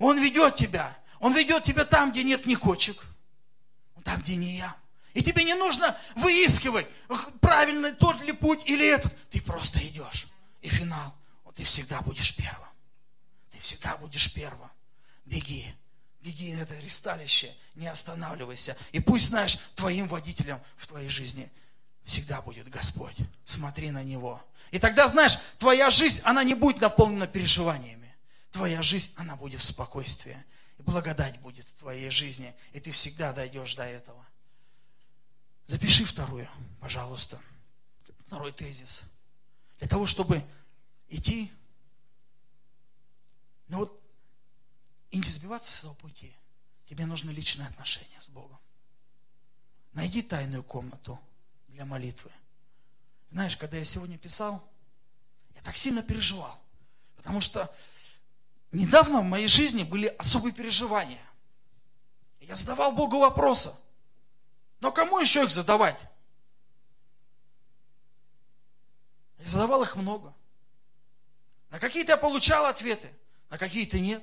Он 0.00 0.18
ведет 0.18 0.56
тебя, 0.56 0.94
он 1.18 1.32
ведет 1.32 1.64
тебя 1.64 1.86
там, 1.86 2.12
где 2.12 2.24
нет 2.24 2.44
ни 2.44 2.56
кочек, 2.56 3.02
там, 4.04 4.20
где 4.20 4.36
не 4.36 4.58
я. 4.58 4.76
И 5.14 5.22
тебе 5.22 5.44
не 5.44 5.54
нужно 5.54 5.96
выискивать, 6.16 6.86
правильный 7.40 7.92
тот 7.92 8.20
ли 8.22 8.32
путь 8.32 8.62
или 8.66 8.86
этот. 8.86 9.16
Ты 9.30 9.40
просто 9.40 9.78
идешь. 9.78 10.26
И 10.60 10.68
финал. 10.68 11.14
Вот 11.44 11.54
ты 11.54 11.64
всегда 11.64 12.00
будешь 12.00 12.34
первым. 12.34 12.68
Ты 13.52 13.60
всегда 13.60 13.96
будешь 13.96 14.32
первым. 14.34 14.68
Беги. 15.24 15.72
Беги 16.20 16.52
на 16.54 16.62
это 16.62 16.74
ресталище. 16.80 17.54
Не 17.76 17.86
останавливайся. 17.86 18.76
И 18.90 18.98
пусть, 18.98 19.26
знаешь, 19.26 19.58
твоим 19.76 20.08
водителем 20.08 20.60
в 20.76 20.88
твоей 20.88 21.08
жизни 21.08 21.50
всегда 22.04 22.42
будет 22.42 22.68
Господь. 22.68 23.16
Смотри 23.44 23.92
на 23.92 24.02
Него. 24.02 24.44
И 24.72 24.80
тогда, 24.80 25.06
знаешь, 25.06 25.38
твоя 25.58 25.90
жизнь, 25.90 26.22
она 26.24 26.42
не 26.42 26.54
будет 26.54 26.80
наполнена 26.80 27.28
переживаниями. 27.28 28.12
Твоя 28.50 28.82
жизнь, 28.82 29.12
она 29.16 29.36
будет 29.36 29.60
в 29.60 29.64
спокойствии. 29.64 30.42
И 30.78 30.82
благодать 30.82 31.38
будет 31.38 31.66
в 31.68 31.74
твоей 31.74 32.10
жизни. 32.10 32.52
И 32.72 32.80
ты 32.80 32.90
всегда 32.90 33.32
дойдешь 33.32 33.76
до 33.76 33.84
этого. 33.84 34.23
Запиши 35.66 36.04
вторую, 36.04 36.48
пожалуйста. 36.80 37.40
Второй 38.26 38.52
тезис. 38.52 39.02
Для 39.78 39.88
того, 39.88 40.06
чтобы 40.06 40.44
идти, 41.08 41.52
ну 43.68 43.78
вот, 43.78 44.00
и 45.10 45.18
не 45.18 45.24
сбиваться 45.24 45.70
с 45.70 45.78
этого 45.80 45.94
пути, 45.94 46.34
тебе 46.86 47.06
нужны 47.06 47.30
личные 47.30 47.68
отношения 47.68 48.20
с 48.20 48.28
Богом. 48.28 48.58
Найди 49.92 50.22
тайную 50.22 50.62
комнату 50.62 51.20
для 51.68 51.84
молитвы. 51.84 52.30
Знаешь, 53.30 53.56
когда 53.56 53.76
я 53.76 53.84
сегодня 53.84 54.18
писал, 54.18 54.68
я 55.54 55.60
так 55.62 55.76
сильно 55.76 56.02
переживал. 56.02 56.60
Потому 57.16 57.40
что 57.40 57.74
недавно 58.72 59.20
в 59.20 59.24
моей 59.24 59.48
жизни 59.48 59.82
были 59.82 60.06
особые 60.06 60.52
переживания. 60.52 61.24
Я 62.40 62.56
задавал 62.56 62.92
Богу 62.92 63.18
вопросы. 63.18 63.72
Но 64.84 64.92
кому 64.92 65.18
еще 65.18 65.44
их 65.44 65.50
задавать? 65.50 65.98
Я 69.38 69.46
задавал 69.46 69.82
их 69.82 69.96
много. 69.96 70.34
На 71.70 71.78
какие-то 71.78 72.12
я 72.12 72.18
получал 72.18 72.66
ответы, 72.66 73.10
на 73.48 73.56
какие-то 73.56 73.98
нет. 73.98 74.22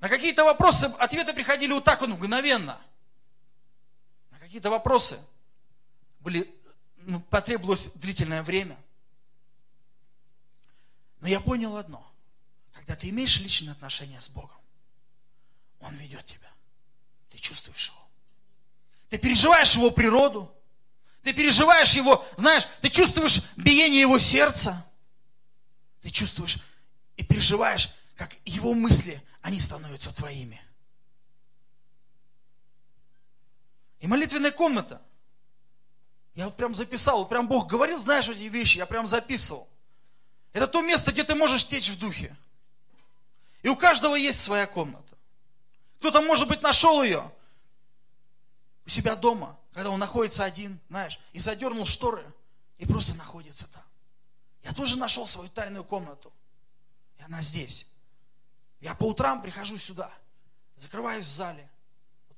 На 0.00 0.08
какие-то 0.08 0.44
вопросы 0.44 0.86
ответы 0.98 1.34
приходили 1.34 1.74
вот 1.74 1.84
так 1.84 2.00
вот 2.00 2.08
мгновенно. 2.08 2.80
На 4.30 4.38
какие-то 4.38 4.70
вопросы 4.70 5.22
были, 6.20 6.50
ну, 6.96 7.20
потребовалось 7.20 7.92
длительное 7.92 8.42
время. 8.42 8.78
Но 11.20 11.28
я 11.28 11.38
понял 11.38 11.76
одно. 11.76 12.10
Когда 12.72 12.96
ты 12.96 13.10
имеешь 13.10 13.38
личные 13.40 13.72
отношения 13.72 14.22
с 14.22 14.30
Богом, 14.30 14.56
Он 15.80 15.94
ведет 15.96 16.24
тебя. 16.24 16.50
Ты 17.28 17.36
чувствуешь 17.36 17.90
Его. 17.90 18.01
Ты 19.12 19.18
переживаешь 19.18 19.74
его 19.74 19.90
природу. 19.90 20.50
Ты 21.22 21.34
переживаешь 21.34 21.92
его, 21.92 22.26
знаешь, 22.38 22.66
ты 22.80 22.88
чувствуешь 22.88 23.42
биение 23.58 24.00
его 24.00 24.18
сердца. 24.18 24.86
Ты 26.00 26.08
чувствуешь 26.08 26.56
и 27.18 27.22
переживаешь, 27.22 27.90
как 28.16 28.34
его 28.46 28.72
мысли, 28.72 29.22
они 29.42 29.60
становятся 29.60 30.14
твоими. 30.14 30.62
И 34.00 34.06
молитвенная 34.06 34.50
комната. 34.50 35.02
Я 36.34 36.46
вот 36.46 36.56
прям 36.56 36.74
записал, 36.74 37.18
вот 37.18 37.28
прям 37.28 37.46
Бог 37.48 37.66
говорил, 37.66 37.98
знаешь, 37.98 38.30
эти 38.30 38.44
вещи, 38.44 38.78
я 38.78 38.86
прям 38.86 39.06
записывал. 39.06 39.68
Это 40.54 40.66
то 40.66 40.80
место, 40.80 41.12
где 41.12 41.22
ты 41.22 41.34
можешь 41.34 41.68
течь 41.68 41.90
в 41.90 41.98
духе. 41.98 42.34
И 43.60 43.68
у 43.68 43.76
каждого 43.76 44.14
есть 44.14 44.40
своя 44.40 44.66
комната. 44.66 45.18
Кто-то, 45.98 46.22
может 46.22 46.48
быть, 46.48 46.62
нашел 46.62 47.02
ее 47.02 47.30
у 48.84 48.88
себя 48.88 49.16
дома, 49.16 49.58
когда 49.72 49.90
он 49.90 49.98
находится 49.98 50.44
один, 50.44 50.78
знаешь, 50.88 51.18
и 51.32 51.38
задернул 51.38 51.86
шторы, 51.86 52.24
и 52.78 52.86
просто 52.86 53.14
находится 53.14 53.66
там. 53.68 53.84
Я 54.62 54.72
тоже 54.72 54.96
нашел 54.96 55.26
свою 55.26 55.48
тайную 55.48 55.84
комнату. 55.84 56.32
И 57.18 57.22
она 57.22 57.42
здесь. 57.42 57.88
Я 58.80 58.94
по 58.94 59.04
утрам 59.04 59.42
прихожу 59.42 59.78
сюда, 59.78 60.12
закрываюсь 60.76 61.26
в 61.26 61.32
зале, 61.32 61.68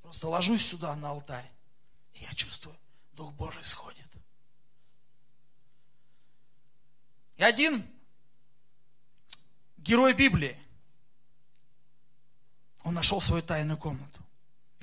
просто 0.03 0.29
ложусь 0.29 0.67
сюда 0.67 0.95
на 0.97 1.11
алтарь. 1.11 1.51
И 2.15 2.25
я 2.25 2.35
чувствую, 2.35 2.77
Дух 3.13 3.33
Божий 3.33 3.65
сходит. 3.65 4.05
И 7.37 7.43
один 7.43 7.87
герой 9.79 10.13
Библии, 10.13 10.59
он 12.85 12.95
нашел 12.95 13.21
свою 13.21 13.43
тайную 13.43 13.79
комнату. 13.79 14.13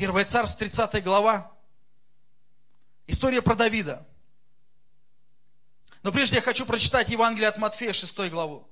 Первое 0.02 0.26
царство, 0.26 0.58
30 0.58 1.04
глава. 1.04 1.52
История 3.06 3.44
про 3.44 3.54
Давида. 3.54 4.04
Но 6.02 6.12
прежде 6.12 6.38
я 6.38 6.42
хочу 6.42 6.66
прочитать 6.66 7.10
Евангелие 7.10 7.48
от 7.48 7.60
Матфея, 7.60 7.94
6 7.94 8.32
главу. 8.32 8.68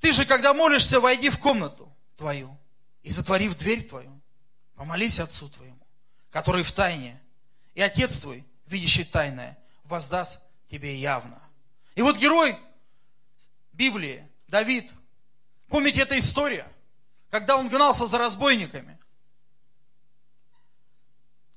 Ты 0.00 0.12
же, 0.12 0.24
когда 0.24 0.54
молишься, 0.54 0.98
войди 0.98 1.28
в 1.28 1.38
комнату 1.38 1.94
твою 2.16 2.58
и 3.02 3.10
затворив 3.10 3.54
дверь 3.54 3.86
твою, 3.86 4.18
помолись 4.76 5.20
Отцу 5.20 5.50
твоему, 5.50 5.86
который 6.30 6.62
в 6.62 6.72
тайне, 6.72 7.20
и 7.74 7.82
Отец 7.82 8.18
твой, 8.18 8.46
видящий 8.64 9.04
тайное, 9.04 9.58
воздаст 9.84 10.40
тебе 10.70 10.96
явно. 10.96 11.38
И 11.96 12.00
вот 12.00 12.16
герой 12.16 12.56
Библии, 13.74 14.26
Давид, 14.48 14.90
помните 15.68 16.00
эта 16.00 16.16
история, 16.16 16.66
когда 17.28 17.58
он 17.58 17.68
гнался 17.68 18.06
за 18.06 18.16
разбойниками. 18.16 18.98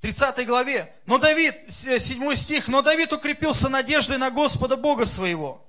30 0.02 0.46
главе. 0.46 0.94
Но 1.06 1.18
Давид, 1.18 1.56
7 1.68 2.36
стих, 2.36 2.68
но 2.68 2.82
Давид 2.82 3.12
укрепился 3.14 3.70
надеждой 3.70 4.18
на 4.18 4.30
Господа 4.30 4.78
Бога 4.78 5.06
своего. 5.06 5.66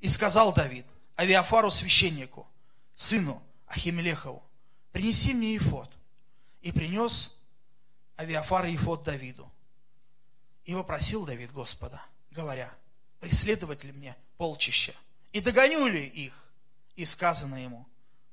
И 0.00 0.08
сказал 0.08 0.52
Давид 0.52 0.86
Авиафару 1.16 1.70
священнику, 1.70 2.46
сыну 2.94 3.42
Ахимелехову, 3.66 4.42
принеси 4.92 5.34
мне 5.34 5.54
Ефот. 5.54 5.90
И 6.62 6.72
принес 6.72 7.36
Авиафар 8.16 8.66
Ефот 8.66 9.02
Давиду. 9.02 9.50
И 10.64 10.74
вопросил 10.74 11.24
Давид 11.24 11.52
Господа, 11.52 12.02
говоря, 12.30 12.72
преследовать 13.18 13.84
ли 13.84 13.92
мне 13.92 14.16
полчища? 14.36 14.94
И 15.32 15.40
догоню 15.40 15.86
ли 15.86 16.06
их? 16.06 16.52
И 16.96 17.04
сказано 17.04 17.62
ему, 17.62 17.86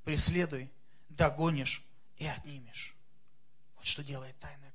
преследуй, 0.03 0.69
догонишь 1.09 1.83
и 2.17 2.25
отнимешь. 2.25 2.95
Вот 3.77 3.85
что 3.85 4.03
делает 4.03 4.37
тайна 4.39 4.66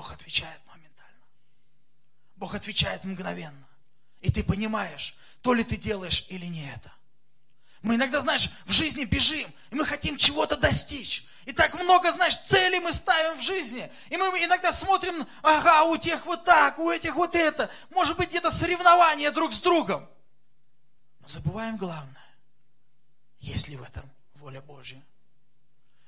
Бог 0.00 0.12
отвечает 0.12 0.58
моментально. 0.66 1.26
Бог 2.36 2.54
отвечает 2.54 3.04
мгновенно. 3.04 3.68
И 4.22 4.32
ты 4.32 4.42
понимаешь, 4.42 5.14
то 5.42 5.52
ли 5.52 5.62
ты 5.62 5.76
делаешь 5.76 6.24
или 6.30 6.46
не 6.46 6.66
это. 6.72 6.90
Мы 7.82 7.96
иногда, 7.96 8.22
знаешь, 8.22 8.48
в 8.64 8.72
жизни 8.72 9.04
бежим, 9.04 9.52
и 9.70 9.74
мы 9.74 9.84
хотим 9.84 10.16
чего-то 10.16 10.56
достичь. 10.56 11.26
И 11.44 11.52
так 11.52 11.74
много, 11.74 12.10
знаешь, 12.12 12.38
целей 12.38 12.80
мы 12.80 12.94
ставим 12.94 13.36
в 13.36 13.42
жизни. 13.42 13.92
И 14.08 14.16
мы 14.16 14.24
иногда 14.42 14.72
смотрим, 14.72 15.26
ага, 15.42 15.82
у 15.82 15.98
тех 15.98 16.24
вот 16.24 16.46
так, 16.46 16.78
у 16.78 16.90
этих 16.90 17.14
вот 17.16 17.34
это. 17.34 17.70
Может 17.90 18.16
быть, 18.16 18.30
где-то 18.30 18.50
соревнования 18.50 19.30
друг 19.30 19.52
с 19.52 19.60
другом. 19.60 20.08
Но 21.20 21.28
забываем 21.28 21.76
главное. 21.76 22.34
Есть 23.40 23.68
ли 23.68 23.76
в 23.76 23.82
этом 23.82 24.10
воля 24.36 24.62
Божья? 24.62 25.02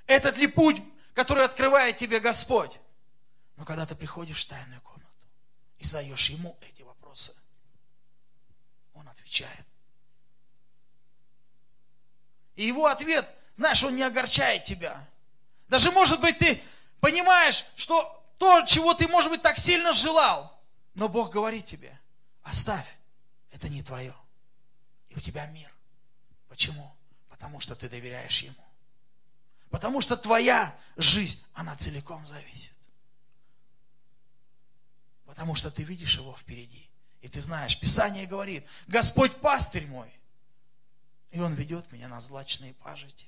Этот 0.06 0.38
ли 0.38 0.46
путь, 0.46 0.82
который 1.12 1.44
открывает 1.44 1.98
тебе 1.98 2.20
Господь? 2.20 2.78
Но 3.62 3.66
когда 3.66 3.86
ты 3.86 3.94
приходишь 3.94 4.44
в 4.44 4.48
тайную 4.48 4.80
комнату 4.80 5.06
и 5.78 5.84
задаешь 5.84 6.30
ему 6.30 6.58
эти 6.62 6.82
вопросы, 6.82 7.32
он 8.92 9.08
отвечает. 9.08 9.64
И 12.56 12.64
его 12.64 12.86
ответ, 12.86 13.32
знаешь, 13.56 13.84
он 13.84 13.94
не 13.94 14.02
огорчает 14.02 14.64
тебя. 14.64 15.08
Даже, 15.68 15.92
может 15.92 16.20
быть, 16.20 16.38
ты 16.38 16.60
понимаешь, 16.98 17.64
что 17.76 18.20
то, 18.36 18.62
чего 18.62 18.94
ты, 18.94 19.06
может 19.06 19.30
быть, 19.30 19.42
так 19.42 19.56
сильно 19.56 19.92
желал, 19.92 20.60
но 20.94 21.08
Бог 21.08 21.30
говорит 21.30 21.64
тебе, 21.64 21.96
оставь, 22.42 22.98
это 23.52 23.68
не 23.68 23.84
твое. 23.84 24.16
И 25.08 25.14
у 25.14 25.20
тебя 25.20 25.46
мир. 25.46 25.72
Почему? 26.48 26.92
Потому 27.28 27.60
что 27.60 27.76
ты 27.76 27.88
доверяешь 27.88 28.42
Ему. 28.42 28.64
Потому 29.70 30.00
что 30.00 30.16
твоя 30.16 30.76
жизнь, 30.96 31.40
она 31.54 31.76
целиком 31.76 32.26
зависит. 32.26 32.72
Потому 35.32 35.54
что 35.54 35.70
ты 35.70 35.82
видишь 35.82 36.18
его 36.18 36.36
впереди. 36.36 36.90
И 37.22 37.28
ты 37.28 37.40
знаешь, 37.40 37.80
Писание 37.80 38.26
говорит, 38.26 38.66
Господь 38.86 39.34
пастырь 39.40 39.86
мой. 39.86 40.12
И 41.30 41.40
Он 41.40 41.54
ведет 41.54 41.90
меня 41.90 42.06
на 42.08 42.20
злачные 42.20 42.74
пажити. 42.74 43.26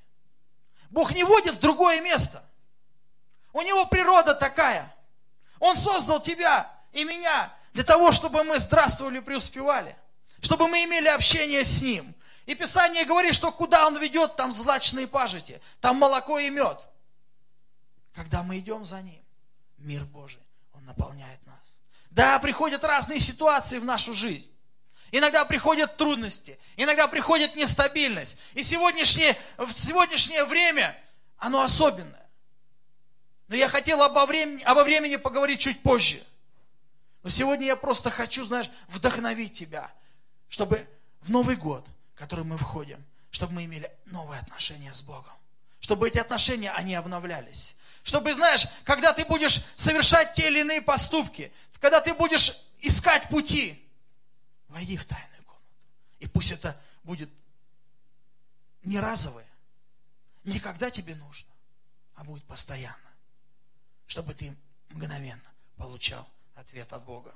Бог 0.91 1.15
не 1.15 1.25
водит 1.25 1.55
в 1.55 1.61
другое 1.61 2.03
место. 2.03 2.45
У 3.55 3.63
Него 3.63 3.87
природа 3.87 4.35
такая. 4.35 4.95
Он 5.61 5.79
создал 5.79 6.21
тебя 6.21 6.71
и 6.93 7.05
меня 7.05 7.51
для 7.73 7.85
того, 7.85 8.13
чтобы 8.13 8.45
мы 8.45 8.59
здравствовали 8.59 9.17
и 9.17 9.23
преуспевали. 9.23 9.97
Чтобы 10.43 10.69
мы 10.69 10.85
имели 10.85 11.09
общение 11.09 11.65
с 11.65 11.81
Ним. 11.81 12.15
И 12.45 12.55
Писание 12.55 13.07
говорит, 13.07 13.35
что 13.35 13.51
куда 13.51 13.87
Он 13.87 13.97
ведет, 13.97 14.37
там 14.37 14.53
злачные 14.53 15.09
пажити. 15.09 15.59
Там 15.81 15.97
молоко 15.97 16.39
и 16.39 16.51
мед. 16.51 16.87
Когда 18.13 18.43
мы 18.43 18.59
идем 18.59 18.85
за 18.85 19.01
Ним, 19.01 19.25
мир 19.79 20.05
Божий, 20.05 20.47
Он 20.75 20.85
наполняет 20.85 21.41
нас. 21.47 21.74
Да, 22.15 22.39
приходят 22.39 22.85
разные 22.85 23.19
ситуации 23.19 23.79
в 23.79 23.85
нашу 23.85 24.15
жизнь. 24.15 24.51
Иногда 25.11 25.45
приходят 25.45 25.97
трудности, 25.97 26.59
иногда 26.77 27.09
приходит 27.09 27.57
нестабильность. 27.57 28.39
И 28.55 28.63
сегодняшнее, 28.63 29.37
в 29.59 29.73
сегодняшнее 29.73 30.45
время 30.45 30.97
оно 31.39 31.63
особенное. 31.63 32.27
Но 33.49 33.57
я 33.57 33.69
хотел 33.69 34.01
обо 34.01 34.27
времени, 34.27 34.63
обо 34.63 34.85
времени 34.85 35.17
поговорить 35.17 35.61
чуть 35.61 35.83
позже. 35.83 36.25
Но 37.25 37.31
сегодня 37.31 37.67
я 37.67 37.77
просто 37.77 38.11
хочу, 38.11 38.45
знаешь, 38.45 38.71
вдохновить 38.89 39.55
тебя, 39.55 39.91
чтобы 40.49 40.87
в 41.21 41.31
Новый 41.31 41.57
год, 41.57 41.85
в 42.15 42.19
который 42.19 42.45
мы 42.45 42.59
входим, 42.59 43.05
чтобы 43.31 43.55
мы 43.55 43.65
имели 43.65 43.91
новые 44.07 44.41
отношения 44.41 44.95
с 44.95 45.03
Богом. 45.03 45.33
Чтобы 45.81 46.09
эти 46.09 46.19
отношения, 46.19 46.71
они 46.71 46.95
обновлялись. 46.95 47.77
Чтобы, 48.05 48.33
знаешь, 48.35 48.67
когда 48.85 49.13
ты 49.15 49.25
будешь 49.25 49.65
совершать 49.75 50.35
те 50.35 50.49
или 50.49 50.61
иные 50.61 50.83
поступки, 50.83 51.51
когда 51.81 52.01
ты 52.01 52.15
будешь 52.15 52.53
искать 52.81 53.29
пути, 53.29 53.83
войди 54.69 54.97
в 54.97 55.05
тайную 55.05 55.45
комнату. 55.45 55.75
И 56.19 56.27
пусть 56.27 56.53
это 56.53 56.81
будет 57.03 57.31
не 58.83 58.99
разовое, 58.99 59.47
не 60.45 60.61
когда 60.61 60.91
тебе 60.91 61.15
нужно, 61.17 61.51
а 62.15 62.25
будет 62.25 62.45
постоянно, 62.45 62.99
чтобы 64.07 64.35
ты 64.35 64.57
мгновенно 64.91 65.51
получал 65.77 66.29
ответ 66.55 66.93
от 66.93 67.05
Бога. 67.05 67.35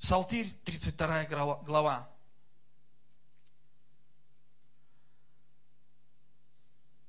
Псалтирь, 0.00 0.52
32 0.64 1.24
глава. 1.64 2.10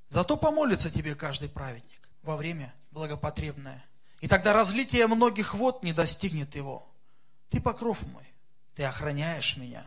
Зато 0.07 0.37
помолится 0.37 0.89
тебе 0.89 1.13
каждый 1.13 1.49
праведник 1.49 2.04
во 2.25 2.35
время 2.35 2.73
благопотребное. 2.91 3.85
И 4.19 4.27
тогда 4.27 4.53
разлитие 4.53 5.07
многих 5.07 5.53
вод 5.53 5.83
не 5.83 5.93
достигнет 5.93 6.55
его. 6.55 6.87
Ты 7.49 7.61
покров 7.61 8.01
мой, 8.07 8.27
ты 8.73 8.83
охраняешь 8.83 9.55
меня 9.57 9.85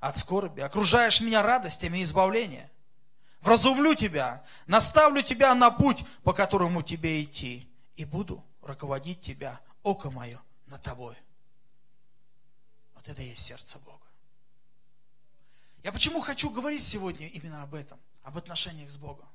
от 0.00 0.16
скорби, 0.16 0.60
окружаешь 0.60 1.20
меня 1.20 1.42
радостями 1.42 2.02
избавления. 2.02 2.70
Вразумлю 3.40 3.94
тебя, 3.94 4.44
наставлю 4.66 5.22
тебя 5.22 5.54
на 5.54 5.70
путь, 5.70 6.04
по 6.22 6.32
которому 6.32 6.82
тебе 6.82 7.22
идти, 7.22 7.68
и 7.96 8.04
буду 8.04 8.42
руководить 8.62 9.20
тебя, 9.20 9.60
око 9.82 10.10
мое, 10.10 10.40
над 10.66 10.82
тобой. 10.82 11.16
Вот 12.94 13.08
это 13.08 13.20
и 13.22 13.28
есть 13.28 13.44
сердце 13.44 13.78
Бога. 13.80 13.98
Я 15.82 15.92
почему 15.92 16.20
хочу 16.20 16.48
говорить 16.48 16.82
сегодня 16.82 17.26
именно 17.28 17.62
об 17.62 17.74
этом, 17.74 17.98
об 18.22 18.38
отношениях 18.38 18.90
с 18.90 18.96
Богом? 18.96 19.28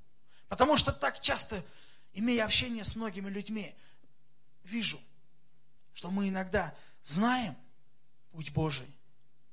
Потому 0.48 0.77
что 0.77 0.91
так 0.91 1.19
часто 1.19 1.63
имея 2.13 2.45
общение 2.45 2.83
с 2.83 2.95
многими 2.95 3.29
людьми, 3.29 3.75
вижу, 4.63 4.99
что 5.93 6.09
мы 6.11 6.29
иногда 6.29 6.75
знаем 7.03 7.55
путь 8.31 8.51
Божий, 8.51 8.87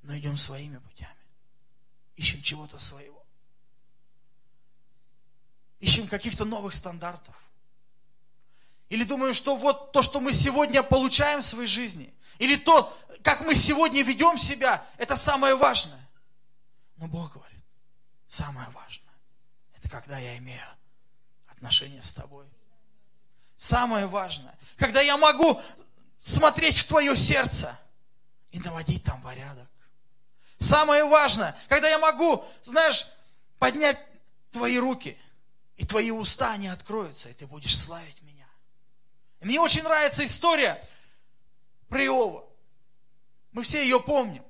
но 0.03 0.17
идем 0.17 0.37
своими 0.37 0.79
путями. 0.79 1.11
Ищем 2.17 2.43
чего-то 2.43 2.79
своего. 2.79 3.25
Ищем 5.81 6.09
каких-то 6.09 6.45
новых 6.45 6.75
стандартов. 6.75 7.35
Или 8.89 9.05
думаем, 9.05 9.35
что 9.35 9.57
вот 9.57 9.93
то, 9.93 10.03
что 10.03 10.21
мы 10.21 10.33
сегодня 10.33 10.83
получаем 10.83 11.41
в 11.41 11.45
своей 11.45 11.67
жизни, 11.67 12.15
или 12.39 12.57
то, 12.57 12.97
как 13.23 13.41
мы 13.41 13.55
сегодня 13.55 14.03
ведем 14.03 14.39
себя, 14.39 14.87
это 14.97 15.17
самое 15.17 15.57
важное. 15.57 16.09
Но 16.97 17.09
Бог 17.09 17.33
говорит, 17.35 17.65
самое 18.29 18.69
важное, 18.71 19.15
это 19.75 19.89
когда 19.89 20.19
я 20.19 20.39
имею 20.39 20.76
отношения 21.67 22.03
с 22.03 22.13
тобой. 22.13 22.47
Самое 23.57 24.07
важное, 24.07 24.55
когда 24.77 25.01
я 25.01 25.17
могу 25.17 25.61
смотреть 26.21 26.77
в 26.79 26.87
твое 26.87 27.17
сердце 27.17 27.77
и 28.53 28.61
наводить 28.61 29.03
там 29.03 29.21
порядок. 29.21 29.69
Самое 30.59 31.05
важное, 31.05 31.57
когда 31.69 31.89
я 31.89 31.99
могу, 31.99 32.45
знаешь, 32.63 33.09
поднять 33.59 33.99
твои 34.53 34.79
руки, 34.79 35.19
и 35.77 35.85
твои 35.85 36.11
уста 36.11 36.57
не 36.57 36.69
откроются, 36.69 37.29
и 37.29 37.35
ты 37.35 37.47
будешь 37.47 37.79
славить 37.79 38.23
меня. 38.23 38.47
И 39.41 39.45
мне 39.45 39.61
очень 39.61 39.83
нравится 39.83 40.25
история 40.25 40.83
про 41.89 42.03
Иова. 42.05 42.45
Мы 43.53 43.63
все 43.63 43.83
ее 43.83 44.01
помним. 44.01 44.45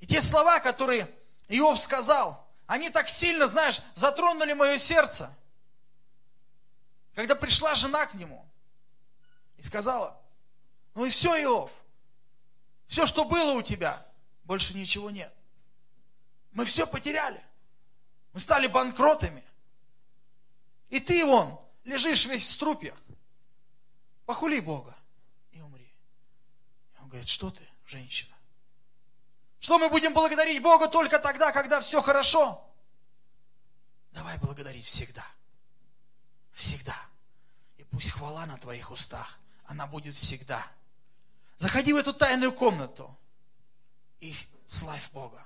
И 0.00 0.06
те 0.06 0.20
слова, 0.20 0.60
которые 0.60 1.08
Иов 1.48 1.80
сказал, 1.80 2.47
они 2.68 2.90
так 2.90 3.08
сильно, 3.08 3.46
знаешь, 3.46 3.80
затронули 3.94 4.52
мое 4.52 4.76
сердце. 4.76 5.34
Когда 7.14 7.34
пришла 7.34 7.74
жена 7.74 8.04
к 8.04 8.12
нему 8.12 8.46
и 9.56 9.62
сказала, 9.62 10.20
ну 10.94 11.06
и 11.06 11.10
все, 11.10 11.42
Иов, 11.42 11.72
все, 12.86 13.06
что 13.06 13.24
было 13.24 13.52
у 13.52 13.62
тебя, 13.62 14.06
больше 14.44 14.74
ничего 14.74 15.10
нет. 15.10 15.34
Мы 16.52 16.66
все 16.66 16.86
потеряли. 16.86 17.42
Мы 18.34 18.40
стали 18.40 18.66
банкротами. 18.66 19.42
И 20.90 21.00
ты, 21.00 21.24
вон, 21.24 21.58
лежишь 21.84 22.26
весь 22.26 22.44
в 22.44 22.50
струпьях. 22.50 22.98
Похули 24.26 24.60
Бога 24.60 24.94
и 25.52 25.62
умри. 25.62 25.90
И 26.94 27.00
он 27.00 27.08
говорит, 27.08 27.28
что 27.28 27.50
ты, 27.50 27.66
женщина? 27.86 28.36
Что 29.60 29.78
мы 29.78 29.88
будем 29.88 30.14
благодарить 30.14 30.62
Бога 30.62 30.88
только 30.88 31.18
тогда, 31.18 31.52
когда 31.52 31.80
все 31.80 32.00
хорошо? 32.00 32.64
Давай 34.12 34.38
благодарить 34.38 34.86
всегда. 34.86 35.26
Всегда. 36.52 36.96
И 37.76 37.84
пусть 37.84 38.10
хвала 38.10 38.46
на 38.46 38.58
твоих 38.58 38.90
устах, 38.90 39.38
она 39.64 39.86
будет 39.86 40.14
всегда. 40.14 40.66
Заходи 41.56 41.92
в 41.92 41.96
эту 41.96 42.14
тайную 42.14 42.52
комнату 42.52 43.16
и 44.20 44.34
славь 44.66 45.10
Бога. 45.10 45.44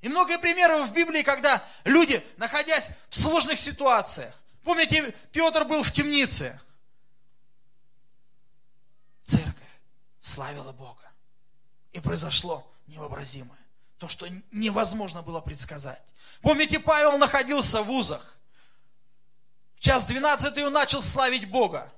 И 0.00 0.08
много 0.08 0.38
примеров 0.38 0.88
в 0.88 0.92
Библии, 0.92 1.22
когда 1.22 1.64
люди, 1.84 2.24
находясь 2.36 2.90
в 3.08 3.16
сложных 3.16 3.58
ситуациях, 3.58 4.40
помните, 4.62 5.14
Петр 5.32 5.64
был 5.64 5.82
в 5.82 5.90
темнице, 5.90 6.60
церковь 9.24 9.54
славила 10.20 10.72
Бога. 10.72 11.10
И 11.92 12.00
произошло 12.00 12.70
невообразимое. 12.88 13.58
То, 13.98 14.08
что 14.08 14.28
невозможно 14.50 15.22
было 15.22 15.40
предсказать. 15.40 16.02
Помните, 16.40 16.78
Павел 16.78 17.18
находился 17.18 17.82
в 17.82 17.86
вузах. 17.86 18.36
В 19.76 19.80
час 19.80 20.06
12 20.06 20.56
он 20.58 20.72
начал 20.72 21.00
славить 21.00 21.48
Бога. 21.48 21.92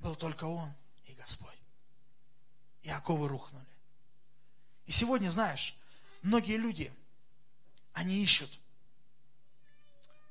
Был 0.00 0.16
только 0.16 0.44
он 0.44 0.72
и 1.06 1.14
Господь. 1.14 1.58
И 2.82 2.90
оковы 2.90 3.28
рухнули. 3.28 3.64
И 4.86 4.92
сегодня, 4.92 5.30
знаешь, 5.30 5.76
многие 6.22 6.56
люди, 6.56 6.92
они 7.92 8.22
ищут 8.22 8.50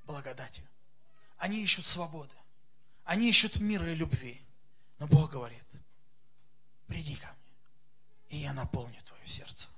благодати. 0.05 0.63
Они 1.37 1.61
ищут 1.61 1.87
свободы. 1.87 2.33
Они 3.03 3.29
ищут 3.29 3.59
мира 3.59 3.91
и 3.91 3.95
любви. 3.95 4.41
Но 4.99 5.07
Бог 5.07 5.31
говорит, 5.31 5.63
приди 6.87 7.15
ко 7.15 7.27
мне, 7.27 7.42
и 8.33 8.37
я 8.37 8.53
наполню 8.53 9.01
твое 9.03 9.25
сердце. 9.25 9.69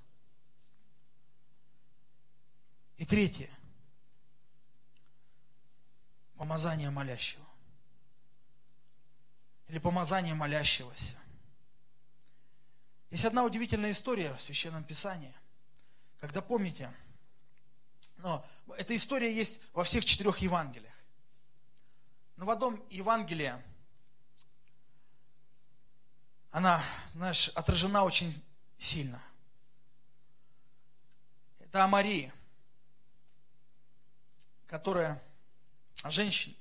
И 2.96 3.04
третье. 3.04 3.50
Помазание 6.36 6.90
молящего. 6.90 7.44
Или 9.68 9.78
помазание 9.78 10.34
молящегося. 10.34 11.16
Есть 13.10 13.24
одна 13.24 13.44
удивительная 13.44 13.90
история 13.90 14.34
в 14.34 14.42
Священном 14.42 14.84
Писании– 14.84 15.34
когда 16.20 16.40
помните, 16.40 16.92
но 18.18 18.44
эта 18.76 18.96
история 18.96 19.32
есть 19.32 19.60
во 19.72 19.84
всех 19.84 20.04
четырех 20.04 20.38
Евангелиях. 20.38 20.92
Но 22.36 22.46
в 22.46 22.50
одном 22.50 22.82
Евангелии 22.90 23.54
она, 26.50 26.82
знаешь, 27.12 27.48
отражена 27.50 28.02
очень 28.04 28.42
сильно. 28.76 29.22
Это 31.60 31.84
о 31.84 31.88
Марии, 31.88 32.32
которая, 34.66 35.22
о 36.02 36.10
женщине, 36.10 36.56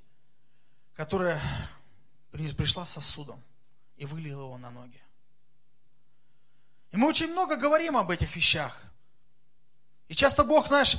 которая 0.94 1.42
пришла 2.32 2.86
с 2.86 2.92
сосудом 2.92 3.42
и 3.98 4.06
вылила 4.06 4.44
его 4.44 4.58
на 4.58 4.72
ноги. 4.72 5.02
И 6.92 6.98
мы 6.98 7.08
очень 7.08 7.32
много 7.32 7.56
говорим 7.56 7.98
об 7.98 8.12
этих 8.12 8.36
вещах– 8.36 8.82
и 10.08 10.14
часто 10.14 10.44
Бог 10.44 10.70
наш 10.70 10.98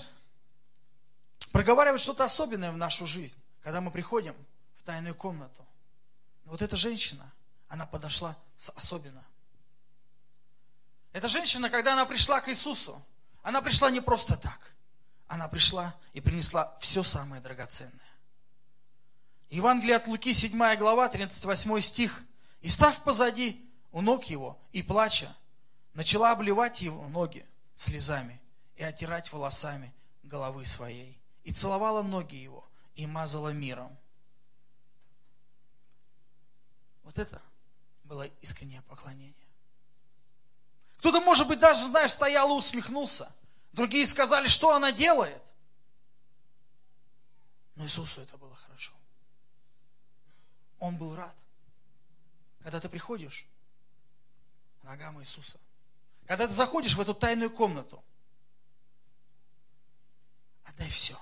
проговаривает 1.53 2.01
что-то 2.01 2.25
особенное 2.25 2.73
в 2.73 2.77
нашу 2.77 3.07
жизнь, 3.07 3.39
когда 3.63 3.81
мы 3.81 3.91
приходим 3.91 4.35
в 4.77 4.83
тайную 4.83 5.15
комнату. 5.15 5.65
вот 6.45 6.63
эта 6.63 6.77
женщина, 6.77 7.33
она 7.69 7.87
подошла 7.87 8.37
особенно. 8.75 9.25
Эта 11.17 11.29
женщина, 11.29 11.71
когда 11.71 11.95
она 11.95 12.05
пришла 12.05 12.43
к 12.43 12.51
Иисусу, 12.51 13.03
она 13.43 13.63
пришла 13.63 13.91
не 13.91 14.03
просто 14.03 14.37
так. 14.37 14.75
Она 15.29 15.49
пришла 15.49 15.97
и 16.13 16.21
принесла 16.21 16.77
все 16.79 17.03
самое 17.03 17.41
драгоценное. 17.41 18.13
Евангелие 19.49 19.97
от 19.97 20.09
Луки, 20.09 20.35
7 20.35 20.77
глава, 20.77 21.09
38 21.09 21.81
стих. 21.81 22.23
«И 22.61 22.69
став 22.69 23.03
позади 23.03 23.67
у 23.93 24.03
ног 24.03 24.25
его 24.25 24.59
и 24.73 24.83
плача, 24.83 25.35
начала 25.95 26.33
обливать 26.33 26.83
его 26.83 27.09
ноги 27.09 27.47
слезами 27.77 28.39
и 28.77 28.85
оттирать 28.85 29.33
волосами 29.33 29.95
головы 30.23 30.67
своей. 30.67 31.19
И 31.45 31.51
целовала 31.51 32.03
ноги 32.03 32.37
его, 32.37 32.63
и 32.95 33.07
мазала 33.07 33.55
миром. 33.55 33.97
Вот 37.05 37.19
это 37.19 37.41
было 38.05 38.25
искреннее 38.43 38.83
поклонение. 38.83 39.46
Кто-то, 41.07 41.21
может 41.21 41.47
быть, 41.47 41.61
даже, 41.61 41.85
знаешь, 41.85 42.11
стоял 42.11 42.51
и 42.51 42.55
усмехнулся. 42.55 43.33
Другие 43.71 44.05
сказали, 44.09 44.49
что 44.49 44.75
она 44.75 44.91
делает. 44.91 45.41
Но 47.77 47.85
Иисусу 47.85 48.23
это 48.23 48.37
было 48.37 48.57
хорошо. 48.57 48.93
Он 50.81 50.97
был 50.97 51.15
рад. 51.15 51.37
Когда 52.65 52.81
ты 52.81 52.89
приходишь 52.89 53.47
к 54.81 54.83
ногам 54.83 55.21
Иисуса, 55.21 55.61
когда 56.27 56.49
ты 56.49 56.53
заходишь 56.53 56.97
в 56.97 57.01
эту 57.01 57.15
тайную 57.15 57.53
комнату, 57.53 58.03
Отдай 60.65 60.91
все. 60.91 61.17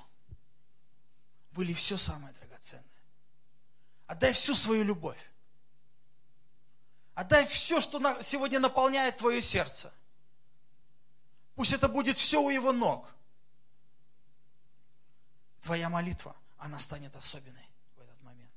Выли 1.53 1.75
все 1.75 1.99
самое 1.99 2.33
драгоценное. 2.33 2.87
Отдай 4.07 4.33
всю 4.33 4.55
свою 4.55 4.85
любовь. 4.85 5.21
Отдай 7.15 7.47
все, 7.47 7.81
что 7.81 8.21
сегодня 8.23 8.59
наполняет 8.59 9.19
твое 9.19 9.41
сердце. 9.41 9.93
Пусть 11.55 11.73
это 11.73 11.89
будет 11.89 12.19
все 12.19 12.43
у 12.43 12.51
его 12.51 12.73
ног. 12.73 13.15
Твоя 15.63 15.89
молитва, 15.89 16.35
она 16.59 16.79
станет 16.79 17.15
особенной 17.15 17.69
в 17.97 18.03
этот 18.03 18.21
момент. 18.23 18.51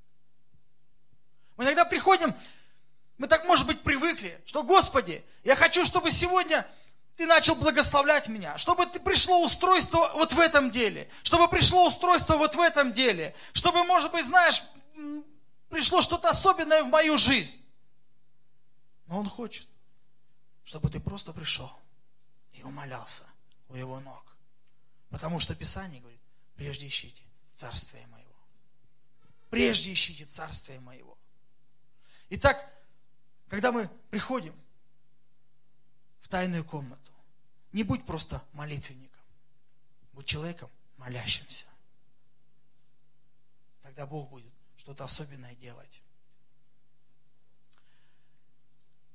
Мы 1.55 1.65
иногда 1.65 1.85
приходим, 1.85 2.33
мы 3.17 3.27
так, 3.27 3.45
может 3.45 3.67
быть, 3.67 3.81
привыкли, 3.81 4.41
что, 4.45 4.63
Господи, 4.63 5.23
я 5.43 5.55
хочу, 5.55 5.85
чтобы 5.85 6.09
сегодня 6.11 6.67
ты 7.15 7.27
начал 7.27 7.55
благословлять 7.55 8.27
меня, 8.27 8.57
чтобы 8.57 8.85
ты 8.87 8.99
пришло 8.99 9.43
устройство 9.43 10.11
вот 10.15 10.33
в 10.33 10.39
этом 10.39 10.71
деле, 10.71 11.09
чтобы 11.23 11.47
пришло 11.47 11.85
устройство 11.85 12.37
вот 12.37 12.55
в 12.55 12.59
этом 12.59 12.91
деле, 12.91 13.35
чтобы, 13.53 13.83
может 13.83 14.11
быть, 14.11 14.25
знаешь, 14.25 14.63
пришло 15.69 16.01
что-то 16.01 16.29
особенное 16.29 16.83
в 16.83 16.89
мою 16.89 17.17
жизнь. 17.17 17.63
Но 19.07 19.19
Он 19.19 19.27
хочет, 19.27 19.67
чтобы 20.63 20.89
ты 20.89 20.99
просто 20.99 21.33
пришел 21.33 21.71
и 22.53 22.63
умолялся 22.63 23.25
у 23.69 23.75
Его 23.75 23.99
ног. 23.99 24.35
Потому 25.09 25.39
что 25.39 25.55
Писание 25.55 26.01
говорит, 26.01 26.21
прежде 26.55 26.87
ищите 26.87 27.23
Царствие 27.53 28.05
Моего. 28.07 28.35
Прежде 29.49 29.91
ищите 29.91 30.25
Царствие 30.25 30.79
Моего. 30.79 31.17
Итак, 32.29 32.69
когда 33.47 33.71
мы 33.71 33.87
приходим 34.09 34.53
в 36.27 36.29
тайную 36.29 36.65
комнату. 36.65 37.13
Не 37.71 37.83
будь 37.83 38.05
просто 38.05 38.43
молитвенником. 38.51 39.23
Будь 40.11 40.25
человеком 40.25 40.69
молящимся. 40.97 41.67
Тогда 43.81 44.05
Бог 44.05 44.29
будет 44.29 44.51
что-то 44.75 45.05
особенное 45.05 45.55
делать. 45.55 46.01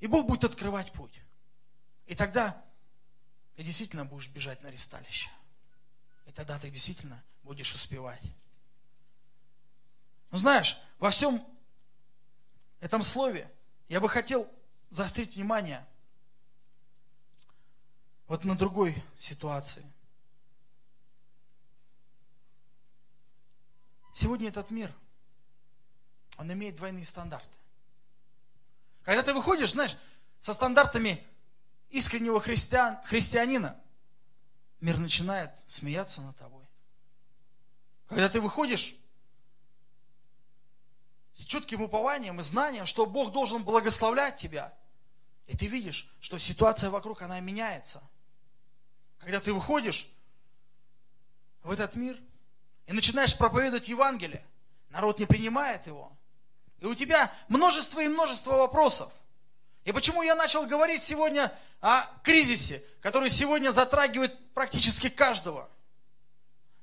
И 0.02 0.08
Бог 0.08 0.26
будет 0.26 0.42
открывать 0.42 0.90
путь. 0.90 1.22
И 2.06 2.16
тогда 2.16 2.60
ты 3.54 3.62
действительно 3.62 4.04
будешь 4.04 4.28
бежать 4.28 4.60
на 4.60 4.66
ресталище. 4.66 5.30
И 6.26 6.32
тогда 6.32 6.58
ты 6.58 6.70
действительно 6.70 7.22
будешь 7.44 7.72
успевать. 7.72 8.20
Но 10.32 10.38
знаешь, 10.38 10.76
во 10.98 11.10
всем 11.10 11.40
этом 12.80 13.04
слове 13.04 13.48
я 13.88 14.00
бы 14.00 14.08
хотел 14.08 14.52
заострить 14.90 15.36
внимание 15.36 15.86
вот 18.26 18.42
на 18.42 18.56
другой 18.56 19.00
ситуации. 19.20 19.84
Сегодня 24.12 24.48
этот 24.48 24.72
мир, 24.72 24.92
он 26.38 26.52
имеет 26.52 26.74
двойные 26.74 27.04
стандарты. 27.04 27.61
Когда 29.04 29.22
ты 29.22 29.34
выходишь, 29.34 29.72
знаешь, 29.72 29.96
со 30.38 30.52
стандартами 30.52 31.24
искреннего 31.90 32.40
христиан, 32.40 32.98
христианина, 33.04 33.80
мир 34.80 34.98
начинает 34.98 35.50
смеяться 35.66 36.20
над 36.20 36.36
тобой. 36.36 36.64
Когда 38.08 38.28
ты 38.28 38.40
выходишь 38.40 38.96
с 41.32 41.44
чутким 41.44 41.82
упованием 41.82 42.38
и 42.38 42.42
знанием, 42.42 42.86
что 42.86 43.06
Бог 43.06 43.32
должен 43.32 43.64
благословлять 43.64 44.36
тебя, 44.36 44.72
и 45.46 45.56
ты 45.56 45.66
видишь, 45.66 46.10
что 46.20 46.38
ситуация 46.38 46.90
вокруг, 46.90 47.22
она 47.22 47.40
меняется. 47.40 48.02
Когда 49.18 49.40
ты 49.40 49.52
выходишь 49.52 50.08
в 51.62 51.70
этот 51.70 51.94
мир 51.94 52.18
и 52.86 52.92
начинаешь 52.92 53.36
проповедовать 53.36 53.88
Евангелие, 53.88 54.44
народ 54.90 55.18
не 55.18 55.26
принимает 55.26 55.86
его. 55.86 56.12
И 56.82 56.84
у 56.84 56.96
тебя 56.96 57.32
множество 57.46 58.00
и 58.00 58.08
множество 58.08 58.54
вопросов. 58.56 59.12
И 59.84 59.92
почему 59.92 60.22
я 60.22 60.34
начал 60.34 60.66
говорить 60.66 61.00
сегодня 61.00 61.56
о 61.80 62.06
кризисе, 62.24 62.82
который 63.00 63.30
сегодня 63.30 63.70
затрагивает 63.70 64.36
практически 64.52 65.08
каждого? 65.08 65.70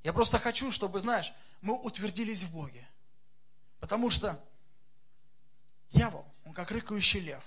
Я 0.04 0.14
просто 0.14 0.40
хочу, 0.40 0.72
чтобы, 0.72 1.02
знаешь, 1.02 1.34
мы 1.60 1.74
утвердились 1.76 2.44
в 2.44 2.54
Боге. 2.54 2.88
Потому 3.82 4.10
что 4.10 4.42
дьявол, 5.92 6.26
он 6.46 6.54
как 6.54 6.72
рыкающий 6.72 7.20
лев. 7.20 7.44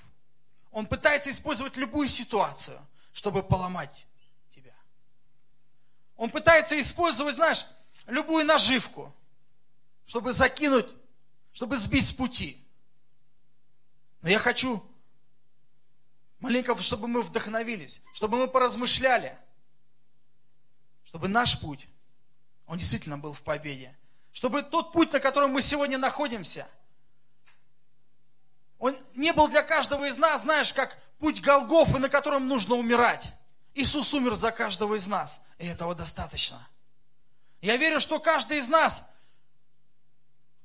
Он 0.72 0.84
пытается 0.84 1.30
использовать 1.30 1.78
любую 1.78 2.06
ситуацию, 2.06 2.78
чтобы 3.14 3.42
поломать 3.42 4.06
тебя. 4.50 4.74
Он 6.18 6.28
пытается 6.28 6.78
использовать, 6.78 7.34
знаешь, 7.34 7.64
любую 8.08 8.44
наживку, 8.44 9.10
чтобы 10.04 10.34
закинуть, 10.34 10.86
чтобы 11.52 11.76
сбить 11.76 12.06
с 12.06 12.12
пути. 12.12 12.62
Но 14.20 14.28
я 14.28 14.38
хочу 14.38 14.82
маленько, 16.38 16.76
чтобы 16.80 17.08
мы 17.08 17.22
вдохновились, 17.22 18.02
чтобы 18.12 18.38
мы 18.38 18.48
поразмышляли, 18.48 19.38
чтобы 21.04 21.28
наш 21.28 21.60
путь, 21.60 21.88
он 22.66 22.78
действительно 22.78 23.18
был 23.18 23.32
в 23.32 23.42
победе. 23.42 23.96
Чтобы 24.32 24.62
тот 24.62 24.92
путь, 24.92 25.12
на 25.12 25.20
котором 25.20 25.52
мы 25.52 25.60
сегодня 25.60 25.98
находимся, 25.98 26.66
он 28.78 28.96
не 29.14 29.32
был 29.32 29.46
для 29.48 29.62
каждого 29.62 30.06
из 30.06 30.16
нас, 30.16 30.42
знаешь, 30.42 30.72
как 30.72 30.98
путь 31.18 31.40
Голгофы, 31.40 31.98
на 31.98 32.08
котором 32.08 32.48
нужно 32.48 32.74
умирать. 32.74 33.32
Иисус 33.74 34.12
умер 34.14 34.34
за 34.34 34.50
каждого 34.50 34.94
из 34.94 35.06
нас, 35.06 35.42
и 35.58 35.66
этого 35.66 35.94
достаточно. 35.94 36.66
Я 37.60 37.76
верю, 37.76 38.00
что 38.00 38.18
каждый 38.18 38.58
из 38.58 38.68
нас, 38.68 39.08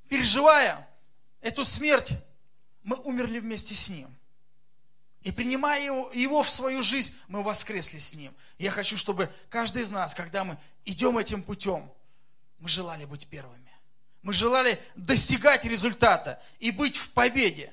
переживая 0.08 0.88
эту 1.40 1.64
смерть, 1.64 2.12
мы 2.82 2.96
умерли 2.96 3.38
вместе 3.38 3.74
с 3.74 3.88
Ним. 3.90 4.14
И 5.22 5.32
принимая 5.32 5.84
его, 5.84 6.10
его 6.12 6.42
в 6.42 6.48
свою 6.48 6.82
жизнь, 6.82 7.14
мы 7.26 7.42
воскресли 7.42 7.98
с 7.98 8.14
Ним. 8.14 8.34
Я 8.56 8.70
хочу, 8.70 8.96
чтобы 8.96 9.30
каждый 9.48 9.82
из 9.82 9.90
нас, 9.90 10.14
когда 10.14 10.44
мы 10.44 10.56
идем 10.84 11.18
этим 11.18 11.42
путем, 11.42 11.90
мы 12.58 12.68
желали 12.68 13.04
быть 13.04 13.26
первыми. 13.26 13.70
Мы 14.22 14.32
желали 14.32 14.80
достигать 14.96 15.64
результата 15.64 16.42
и 16.58 16.70
быть 16.70 16.96
в 16.96 17.10
победе. 17.10 17.72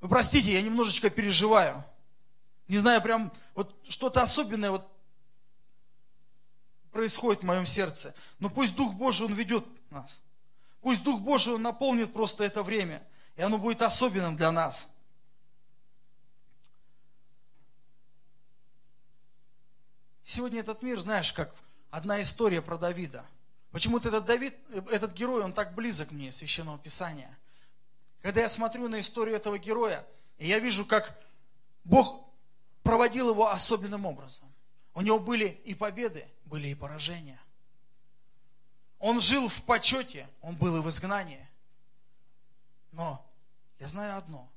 Вы 0.00 0.08
простите, 0.08 0.52
я 0.52 0.62
немножечко 0.62 1.10
переживаю. 1.10 1.84
Не 2.68 2.78
знаю, 2.78 3.00
прям 3.02 3.32
вот 3.54 3.74
что-то 3.88 4.22
особенное 4.22 4.70
вот 4.70 4.88
происходит 6.96 7.42
в 7.42 7.46
моем 7.46 7.66
сердце. 7.66 8.14
Но 8.38 8.48
пусть 8.48 8.74
Дух 8.74 8.94
Божий, 8.94 9.26
Он 9.26 9.34
ведет 9.34 9.66
нас. 9.90 10.18
Пусть 10.80 11.02
Дух 11.02 11.20
Божий, 11.20 11.52
Он 11.52 11.60
наполнит 11.60 12.10
просто 12.14 12.42
это 12.42 12.62
время. 12.62 13.02
И 13.36 13.42
оно 13.42 13.58
будет 13.58 13.82
особенным 13.82 14.34
для 14.34 14.50
нас. 14.50 14.88
Сегодня 20.24 20.60
этот 20.60 20.82
мир, 20.82 20.98
знаешь, 20.98 21.34
как 21.34 21.54
одна 21.90 22.22
история 22.22 22.62
про 22.62 22.78
Давида. 22.78 23.26
Почему-то 23.72 24.08
этот 24.08 24.24
Давид, 24.24 24.56
этот 24.90 25.12
герой, 25.12 25.44
он 25.44 25.52
так 25.52 25.74
близок 25.74 26.12
мне, 26.12 26.32
Священного 26.32 26.78
Писания. 26.78 27.36
Когда 28.22 28.40
я 28.40 28.48
смотрю 28.48 28.88
на 28.88 29.00
историю 29.00 29.36
этого 29.36 29.58
героя, 29.58 30.02
я 30.38 30.58
вижу, 30.58 30.86
как 30.86 31.14
Бог 31.84 32.24
проводил 32.82 33.30
его 33.30 33.50
особенным 33.50 34.06
образом. 34.06 34.50
У 34.96 35.02
него 35.02 35.18
были 35.18 35.60
и 35.66 35.74
победы, 35.74 36.26
были 36.46 36.68
и 36.68 36.74
поражения. 36.74 37.38
Он 38.98 39.20
жил 39.20 39.50
в 39.50 39.62
почете, 39.64 40.26
он 40.40 40.56
был 40.56 40.74
и 40.78 40.80
в 40.80 40.88
изгнании. 40.88 41.46
Но 42.92 43.22
я 43.78 43.88
знаю 43.88 44.16
одно. 44.16 44.50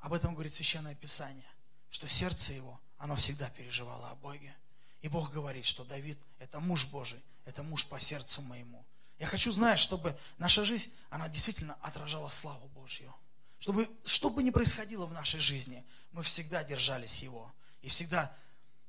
Об 0.00 0.14
этом 0.14 0.32
говорит 0.32 0.54
Священное 0.54 0.94
Писание, 0.94 1.44
что 1.90 2.08
сердце 2.08 2.54
его, 2.54 2.80
оно 2.96 3.14
всегда 3.14 3.50
переживало 3.50 4.08
о 4.08 4.14
Боге. 4.14 4.56
И 5.02 5.08
Бог 5.08 5.32
говорит, 5.32 5.66
что 5.66 5.84
Давид– 5.84 6.18
это 6.38 6.58
муж 6.58 6.86
Божий, 6.86 7.22
это 7.44 7.62
муж 7.62 7.86
по 7.88 8.00
сердцу 8.00 8.40
моему. 8.40 8.82
Я 9.18 9.26
хочу, 9.26 9.52
знать, 9.52 9.78
чтобы 9.78 10.18
наша 10.38 10.64
жизнь, 10.64 10.94
она 11.10 11.28
действительно 11.28 11.74
отражала 11.82 12.30
славу 12.30 12.68
Божью. 12.68 13.14
Чтобы, 13.58 13.90
что 14.06 14.30
бы 14.30 14.42
ни 14.42 14.48
происходило 14.48 15.04
в 15.04 15.12
нашей 15.12 15.40
жизни, 15.40 15.84
мы 16.12 16.22
всегда 16.22 16.64
держались 16.64 17.22
Его. 17.22 17.52
И 17.82 17.88
всегда 17.88 18.34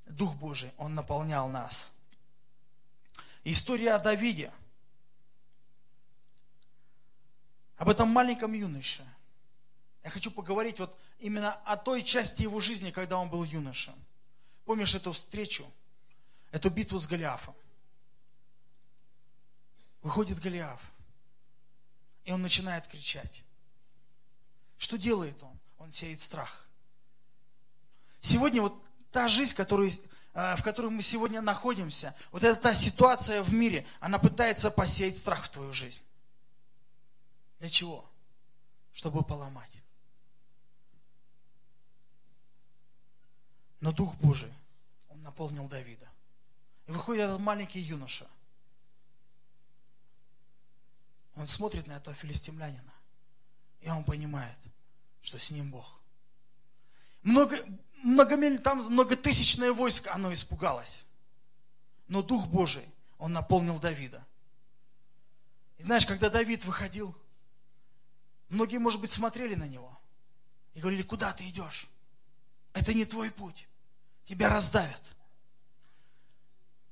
Дух 0.09 0.35
Божий, 0.35 0.71
Он 0.77 0.95
наполнял 0.95 1.49
нас. 1.49 1.93
История 3.43 3.93
о 3.93 3.99
Давиде. 3.99 4.51
Об 7.77 7.89
этом 7.89 8.09
маленьком 8.09 8.53
юноше. 8.53 9.05
Я 10.03 10.09
хочу 10.09 10.31
поговорить 10.31 10.79
вот 10.79 10.97
именно 11.19 11.53
о 11.65 11.77
той 11.77 12.03
части 12.03 12.41
его 12.41 12.59
жизни, 12.59 12.91
когда 12.91 13.17
он 13.17 13.29
был 13.29 13.43
юношем. 13.43 13.95
Помнишь 14.65 14.95
эту 14.95 15.11
встречу 15.13 15.65
эту 16.51 16.69
битву 16.69 16.99
с 16.99 17.07
Голиафом. 17.07 17.55
Выходит 20.01 20.39
Голиаф, 20.39 20.81
и 22.23 22.31
он 22.31 22.41
начинает 22.41 22.87
кричать. 22.87 23.43
Что 24.77 24.97
делает 24.97 25.41
он? 25.43 25.59
Он 25.77 25.91
сеет 25.91 26.21
страх. 26.21 26.65
Сегодня 28.19 28.61
вот 28.61 28.81
та 29.11 29.27
жизнь, 29.27 29.55
которую, 29.55 29.89
э, 30.33 30.55
в 30.55 30.63
которой 30.63 30.91
мы 30.91 31.01
сегодня 31.01 31.41
находимся, 31.41 32.15
вот 32.31 32.43
эта 32.43 32.59
та 32.59 32.73
ситуация 32.73 33.43
в 33.43 33.53
мире, 33.53 33.85
она 33.99 34.19
пытается 34.19 34.71
посеять 34.71 35.17
страх 35.17 35.45
в 35.45 35.49
твою 35.49 35.73
жизнь. 35.73 36.01
Для 37.59 37.69
чего? 37.69 38.09
Чтобы 38.93 39.23
поломать. 39.23 39.71
Но 43.79 43.91
Дух 43.91 44.15
Божий, 44.15 44.53
Он 45.09 45.21
наполнил 45.21 45.67
Давида. 45.67 46.07
И 46.87 46.91
выходит 46.91 47.23
этот 47.23 47.39
маленький 47.39 47.79
юноша. 47.79 48.27
Он 51.35 51.47
смотрит 51.47 51.87
на 51.87 51.93
этого 51.93 52.15
филистимлянина. 52.15 52.93
И 53.81 53.89
он 53.89 54.03
понимает, 54.03 54.57
что 55.21 55.37
с 55.37 55.51
ним 55.51 55.71
Бог. 55.71 55.98
Много, 57.23 57.57
многомиль, 58.03 58.59
там 58.59 58.79
многотысячное 58.79 59.71
войско, 59.71 60.13
оно 60.13 60.31
испугалось. 60.33 61.05
Но 62.07 62.21
Дух 62.21 62.47
Божий, 62.47 62.85
он 63.17 63.33
наполнил 63.33 63.79
Давида. 63.79 64.25
И 65.77 65.83
знаешь, 65.83 66.05
когда 66.05 66.29
Давид 66.29 66.65
выходил, 66.65 67.15
многие, 68.49 68.77
может 68.77 68.99
быть, 68.99 69.11
смотрели 69.11 69.55
на 69.55 69.67
него 69.67 69.97
и 70.73 70.79
говорили, 70.79 71.03
куда 71.03 71.33
ты 71.33 71.47
идешь? 71.47 71.87
Это 72.73 72.93
не 72.93 73.05
твой 73.05 73.31
путь. 73.31 73.67
Тебя 74.25 74.49
раздавят 74.49 75.01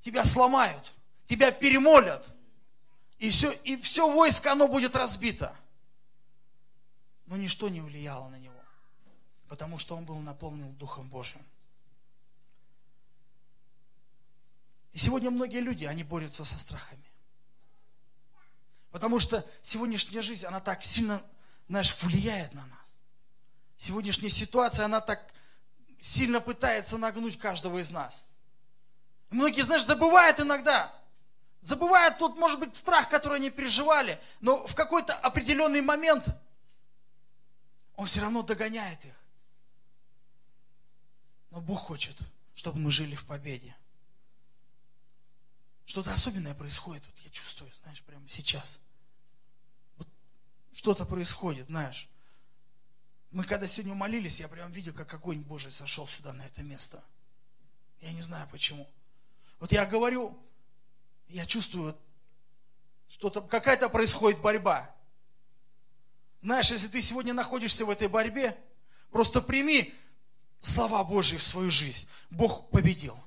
тебя 0.07 0.23
сломают, 0.23 0.93
тебя 1.25 1.51
перемолят, 1.51 2.33
и 3.19 3.29
все, 3.29 3.51
и 3.51 3.75
все 3.75 4.09
войско, 4.09 4.53
оно 4.53 4.69
будет 4.69 4.95
разбито. 4.95 5.53
Но 7.25 7.35
ничто 7.35 7.67
не 7.67 7.81
влияло 7.81 8.29
на 8.29 8.37
него, 8.37 8.56
Потому 9.47 9.79
что 9.79 9.95
он 9.95 10.05
был 10.05 10.19
наполнен 10.19 10.73
Духом 10.75 11.07
Божьим. 11.07 11.41
И 14.93 14.97
сегодня 14.97 15.29
многие 15.29 15.59
люди, 15.59 15.85
они 15.85 16.03
борются 16.03 16.43
со 16.43 16.57
страхами. 16.57 17.03
Потому 18.91 19.19
что 19.19 19.45
сегодняшняя 19.61 20.21
жизнь, 20.21 20.45
она 20.45 20.59
так 20.59 20.83
сильно, 20.83 21.21
знаешь, 21.69 21.95
влияет 22.01 22.53
на 22.53 22.65
нас. 22.65 22.97
Сегодняшняя 23.75 24.29
ситуация, 24.29 24.85
она 24.85 25.01
так 25.01 25.33
сильно 25.99 26.41
пытается 26.41 26.97
нагнуть 26.97 27.37
каждого 27.37 27.77
из 27.77 27.91
нас. 27.91 28.25
Многие, 29.29 29.61
знаешь, 29.61 29.85
забывают 29.85 30.39
иногда. 30.39 30.93
Забывают 31.61 32.17
тот, 32.17 32.37
может 32.37 32.59
быть, 32.59 32.75
страх, 32.75 33.09
который 33.09 33.39
они 33.39 33.49
переживали. 33.49 34.19
Но 34.41 34.65
в 34.65 34.73
какой-то 34.73 35.13
определенный 35.13 35.81
момент 35.81 36.25
он 37.95 38.05
все 38.07 38.21
равно 38.21 38.41
догоняет 38.41 39.03
их. 39.05 39.13
Но 41.57 41.61
Бог 41.63 41.79
хочет, 41.79 42.15
чтобы 42.53 42.77
мы 42.77 42.91
жили 42.91 43.15
в 43.15 43.25
победе. 43.25 43.75
Что-то 45.87 46.13
особенное 46.13 46.53
происходит, 46.53 47.03
вот 47.07 47.17
я 47.23 47.31
чувствую, 47.31 47.71
знаешь, 47.81 48.03
прямо 48.03 48.29
сейчас. 48.29 48.77
Вот 49.97 50.07
что-то 50.75 51.03
происходит, 51.05 51.65
знаешь. 51.65 52.07
Мы 53.31 53.43
когда 53.43 53.65
сегодня 53.65 53.95
молились, 53.95 54.39
я 54.39 54.47
прям 54.47 54.71
видел, 54.71 54.93
как 54.93 55.11
огонь 55.15 55.39
Божий 55.41 55.71
сошел 55.71 56.05
сюда, 56.05 56.31
на 56.31 56.43
это 56.43 56.61
место. 56.61 57.03
Я 58.01 58.13
не 58.13 58.21
знаю 58.21 58.47
почему. 58.51 58.87
Вот 59.59 59.71
я 59.71 59.87
говорю, 59.87 60.37
я 61.27 61.47
чувствую, 61.47 61.97
что-то, 63.09 63.41
какая-то 63.41 63.89
происходит 63.89 64.41
борьба. 64.41 64.95
Знаешь, 66.43 66.69
если 66.69 66.87
ты 66.87 67.01
сегодня 67.01 67.33
находишься 67.33 67.83
в 67.83 67.89
этой 67.89 68.09
борьбе, 68.09 68.55
просто 69.09 69.41
прими 69.41 69.91
слова 70.59 71.03
Божьи 71.03 71.37
в 71.37 71.43
свою 71.43 71.71
жизнь. 71.71 72.07
Бог 72.29 72.69
победил. 72.69 73.17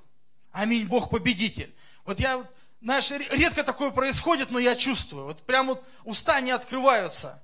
Аминь, 0.53 0.87
Бог 0.87 1.11
победитель. 1.11 1.75
Вот 2.05 2.21
я, 2.21 2.49
знаешь, 2.81 3.11
редко 3.11 3.63
такое 3.65 3.91
происходит, 3.91 4.51
но 4.51 4.59
я 4.59 4.75
чувствую. 4.77 5.25
Вот 5.25 5.43
прям 5.43 5.69
вот 5.69 5.85
уста 6.05 6.41
не 6.41 6.51
открываются. 6.51 7.43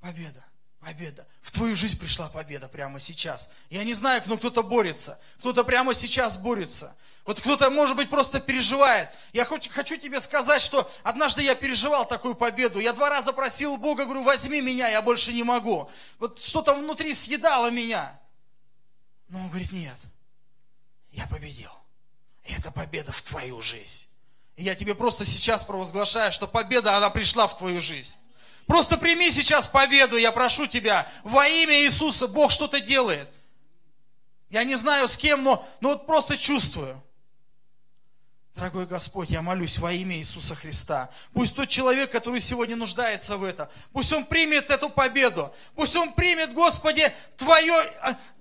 Победа. 0.00 0.44
Победа. 0.80 1.26
В 1.42 1.50
твою 1.50 1.76
жизнь 1.76 1.98
пришла 1.98 2.28
победа 2.30 2.66
прямо 2.66 2.98
сейчас. 3.00 3.50
Я 3.68 3.84
не 3.84 3.92
знаю, 3.92 4.22
но 4.24 4.38
кто-то 4.38 4.62
борется. 4.62 5.20
Кто-то 5.38 5.62
прямо 5.62 5.92
сейчас 5.92 6.38
борется. 6.38 6.96
Вот 7.26 7.38
кто-то, 7.38 7.68
может 7.68 7.96
быть, 7.96 8.08
просто 8.08 8.40
переживает. 8.40 9.10
Я 9.34 9.44
хочу, 9.44 9.70
хочу 9.70 9.96
тебе 9.96 10.20
сказать, 10.20 10.62
что 10.62 10.90
однажды 11.02 11.42
я 11.42 11.54
переживал 11.54 12.08
такую 12.08 12.34
победу. 12.34 12.80
Я 12.80 12.94
два 12.94 13.10
раза 13.10 13.34
просил 13.34 13.76
Бога, 13.76 14.06
говорю, 14.06 14.22
возьми 14.22 14.62
меня, 14.62 14.88
я 14.88 15.02
больше 15.02 15.34
не 15.34 15.42
могу. 15.42 15.90
Вот 16.18 16.40
что-то 16.40 16.74
внутри 16.74 17.12
съедало 17.12 17.70
меня. 17.70 18.18
Но 19.28 19.38
он 19.38 19.48
говорит, 19.48 19.72
нет, 19.72 19.96
я 21.12 21.26
победил. 21.26 21.70
И 22.44 22.54
это 22.54 22.70
победа 22.70 23.12
в 23.12 23.20
твою 23.20 23.60
жизнь. 23.60 24.06
И 24.56 24.64
я 24.64 24.74
тебе 24.74 24.94
просто 24.94 25.26
сейчас 25.26 25.62
провозглашаю, 25.62 26.32
что 26.32 26.48
победа, 26.48 26.96
она 26.96 27.10
пришла 27.10 27.46
в 27.46 27.58
твою 27.58 27.80
жизнь. 27.80 28.16
Просто 28.66 28.96
прими 28.96 29.30
сейчас 29.30 29.68
победу, 29.68 30.16
я 30.16 30.32
прошу 30.32 30.66
тебя. 30.66 31.08
Во 31.24 31.46
имя 31.48 31.82
Иисуса 31.82 32.28
Бог 32.28 32.50
что-то 32.50 32.80
делает. 32.80 33.28
Я 34.48 34.64
не 34.64 34.74
знаю 34.74 35.08
с 35.08 35.16
кем, 35.16 35.42
но, 35.42 35.66
но 35.80 35.90
вот 35.90 36.06
просто 36.06 36.36
чувствую. 36.36 37.02
Дорогой 38.60 38.84
Господь, 38.84 39.30
я 39.30 39.40
молюсь 39.40 39.78
во 39.78 39.90
имя 39.90 40.18
Иисуса 40.18 40.54
Христа. 40.54 41.08
Пусть 41.32 41.56
тот 41.56 41.66
человек, 41.70 42.10
который 42.10 42.42
сегодня 42.42 42.76
нуждается 42.76 43.38
в 43.38 43.44
этом, 43.44 43.66
пусть 43.94 44.12
он 44.12 44.22
примет 44.26 44.68
эту 44.68 44.90
победу. 44.90 45.50
Пусть 45.74 45.96
он 45.96 46.12
примет, 46.12 46.52
Господи, 46.52 47.10
Твое, 47.38 47.90